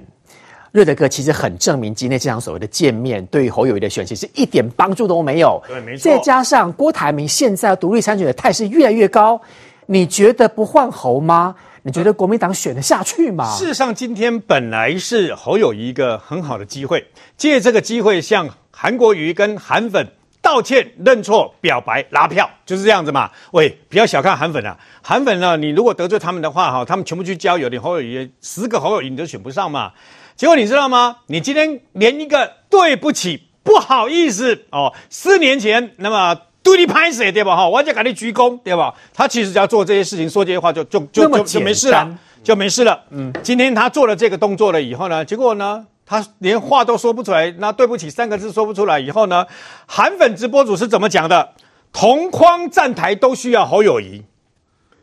[0.73, 5.59] 瑞德哥其实很证明，今天这场所谓的见面，对于侯友谊的选情是一点帮助都没有。
[5.67, 6.03] 对，没错。
[6.03, 9.41] 再加上郭台铭现在独立参选的态势越来越高，
[9.87, 11.55] 你觉得不换侯吗？
[11.83, 13.51] 你觉得国民党选得下去吗？
[13.57, 17.07] 事实上，今天本来是侯友谊一个很好的机会，
[17.39, 20.09] 借这个机会向韩国瑜跟韩粉。
[20.45, 23.31] 道歉、认错、表白、拉票，就是这样子嘛。
[23.53, 24.77] 喂，不要小看韩粉啊！
[25.03, 29.93] 韩粉呢，你如果得罪他们的话，哈，他们全部去交友，你侯友宜十个侯友宜你都选不上嘛。
[30.37, 31.17] 结果你知道吗？
[31.29, 37.57] 你今天连一个对不起、不好意思哦，四年前那么对你拍死对吧？
[37.57, 38.95] 哈，我就给你鞠躬对吧？
[39.15, 43.03] 他其实只要做这些事情、说这些话就，就就就就就没事了，就没事了。
[43.09, 45.87] 嗯，今天他做了这个动作了以后呢，结果呢？
[46.07, 49.47] 他连话都说不出来，那对不起三个字说不出来以后呢？
[49.87, 51.53] 韩粉直播主是怎么讲的？
[51.93, 54.25] 同框站台都需要侯友谊，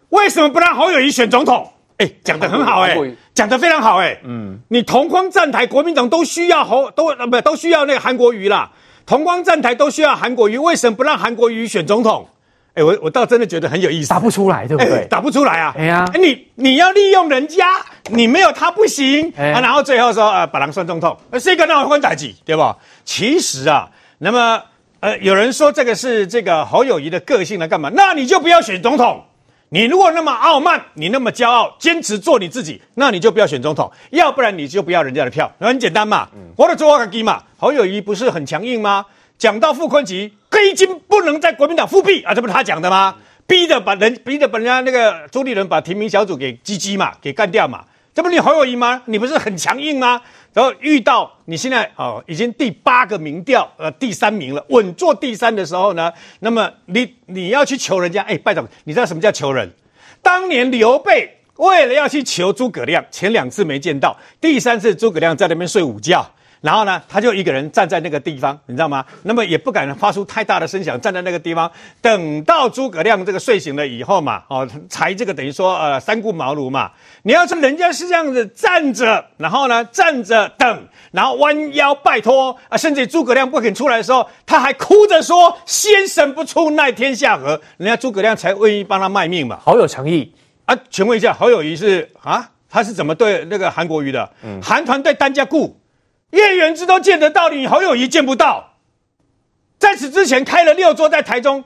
[0.10, 1.72] 为什么不让侯友谊选总统？
[1.98, 2.98] 哎，讲的很好哎，
[3.34, 4.20] 讲的非常好哎。
[4.24, 8.72] 嗯，你同框站台，国民党都需要侯都呃不都需要那个韩国瑜啦。
[9.06, 12.28] 同框站台都需要韩国瑜，为什么不让韩国瑜选总统？
[12.74, 15.06] 哎，我我倒真的觉得很有意思，打不出来，对不对？
[15.10, 15.76] 打不出来啊！
[15.78, 17.66] 哎呀，你你要利用人家，
[18.12, 19.60] 你没有他不行啊！
[19.60, 22.78] 然后最后说呃，把狼算总统，是一个闹婚大吉，对吧？
[23.04, 24.62] 其实啊，那么
[25.02, 27.92] 呃，有人说这个是这个侯友谊的个性来干嘛？
[27.94, 29.26] 那你就不要选总统。
[29.74, 33.90] 你如果那么傲慢，你那么骄傲，坚持做你自己，那你就不要选总统。
[34.10, 36.28] 要不然你就不要人家的票，很简单嘛。
[36.58, 37.42] 我的做我自己嘛。
[37.58, 39.06] 侯友谊不是很强硬吗？
[39.42, 40.30] 讲到傅昆萁。
[40.52, 42.32] 黑金不能在国民党复辟啊！
[42.36, 43.16] 这不是他讲的吗？
[43.48, 47.84] 逼着把人，逼着把人家那个朱立伦把提名小组给击击嘛，给干掉嘛。
[48.14, 49.02] 这不是你侯友宜吗？
[49.06, 50.22] 你不是很强硬吗？
[50.54, 59.68] 然后遇到你现在哦，已经第八个民调呃第三名了，稳坐第三的时候呢，那么你你要去求人家，哎，拜托，你知道什么叫求人？
[60.22, 66.30] 当年刘备为了要去求诸葛亮，前两次没见到，第三次诸葛亮在那边睡午觉。
[66.62, 69.04] 然后呢，他就一个人站在那个地方，你知道吗？
[69.24, 71.70] 那么也不敢发出太大的声响，站在那个地方，
[72.02, 76.92] 等到诸葛亮这个睡醒了以后嘛，哦，才这个等于说呃三顾茅庐嘛。
[77.24, 90.32] 你要说人家是这样子站着，然后呢站着等，然后弯腰拜托啊，甚至诸葛亮不肯出来的时候，他还哭着说：“先生不出，奈天下何？”人家诸葛亮才愿意帮他卖命嘛，好有诚意
[90.66, 90.78] 啊！
[90.92, 94.30] 请问一下，侯友谊是啊，他是怎么对那个韩国瑜的？
[94.44, 95.81] 嗯，韩团队单家顾。
[96.32, 98.74] 叶元之都见得到你，侯友谊见不到。
[99.78, 101.64] 在此之前开了六桌在台中，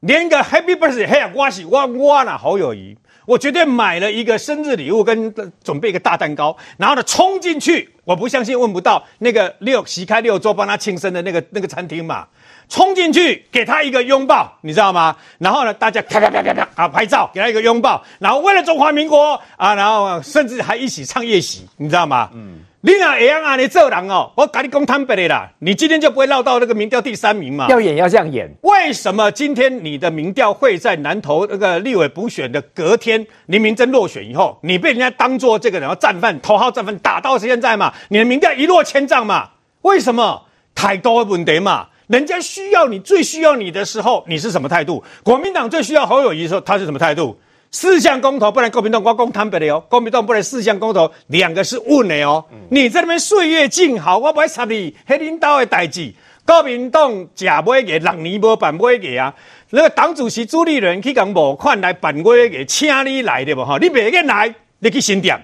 [0.00, 2.96] 连个 Happy Birthday 嘿呀，哇西哇哇啦，侯友谊，
[3.26, 12.28] 我绝对买了一个生日礼物跟准备一个大蛋糕，然后呢冲进去，我不相信问不到那个六席开六桌帮他庆生的那个那个餐厅嘛，
[12.68, 15.16] 冲进去给他一个拥抱，你知道吗？
[15.38, 22.30] 然后呢大家啪啪啪啪啪啊拍照，给他一个拥抱，然后为了中华民国啊，然后甚至还一起唱夜袭，你知道吗？
[22.32, 22.60] 嗯。
[22.82, 27.66] 你那会样你做人哦，我跟你讲坦白的啦，你今天就不会落到那个民调第三名嘛？
[27.68, 28.54] 要演要这样演。
[28.62, 37.92] 为什么今天你的民调会在南投那个立委补选的隔天，林明真落选以后，你被人家当做这个人战犯、头号战犯打到现在嘛？
[38.10, 39.50] 你的民调一落千丈嘛？
[39.82, 40.42] 为什么？
[40.74, 41.88] 太多的问题嘛？
[42.06, 45.02] 人家需要你最需要你的时候，你是什么态度？
[45.24, 47.36] 国民党最需要侯友谊的时候，他是什么态度？
[47.70, 52.44] 四项公投不然，国民党我讲坦白的哦，国民党不然四项公投两个是稳的哦。
[52.70, 56.12] 你在那边岁月静好，我不会插你，黑领导的代志。
[56.46, 59.34] 国民党假买个六年无办买个啊，
[59.70, 63.76] 那个党主席朱立伦去讲募款来办买个，请你来的不哈？
[63.80, 65.36] 你别个来，你去新店，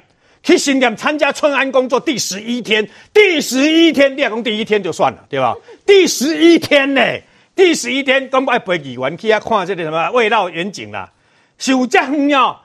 [0.45, 5.55] 去新店参加春安工作第十一天，第十一天，你讲第一天就算了，对吧？
[5.85, 7.03] 第十一天呢，
[7.57, 11.11] 第十一天，讲爱陪议员去啊看这个什么未来远景啦。
[11.63, 12.57] 就这样哦，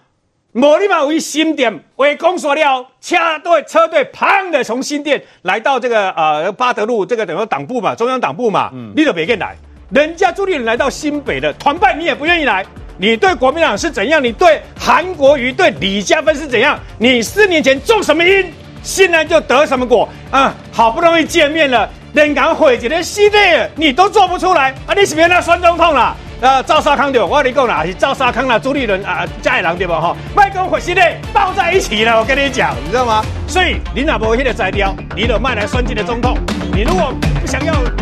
[0.53, 9.55] 莫立马为新店为公所了，车队车队砰的从新店来到这个呃巴德路这个等于党部嘛，中央党部嘛，嗯，你都别跟来，
[9.91, 12.65] 人家朱立伦来到新北的团拜，你也不愿意来。
[12.97, 14.23] 你对国民党是怎样？
[14.23, 16.79] 你对韩国瑜、对李嘉芬是怎样？
[16.97, 20.55] 你四年前种什么因，现在就得什么果啊？
[20.71, 24.95] 好不容易见面了，连讲会一个系列你都做不出来啊？
[24.95, 26.15] 你是不是那孙总统啦？
[26.39, 27.19] 呃，赵少康对？
[27.19, 29.99] 我跟你讲啦，是赵少康啦，朱立伦啊，家里人对吧？
[29.99, 33.23] 哈，麦跟火系列抱在一起了，我跟你讲，你知道吗？
[33.47, 34.95] 所以你哪不会现在摘掉？
[35.15, 36.37] 你的麦来孙进的总统，
[36.71, 37.11] 你如果
[37.41, 37.73] 不想要。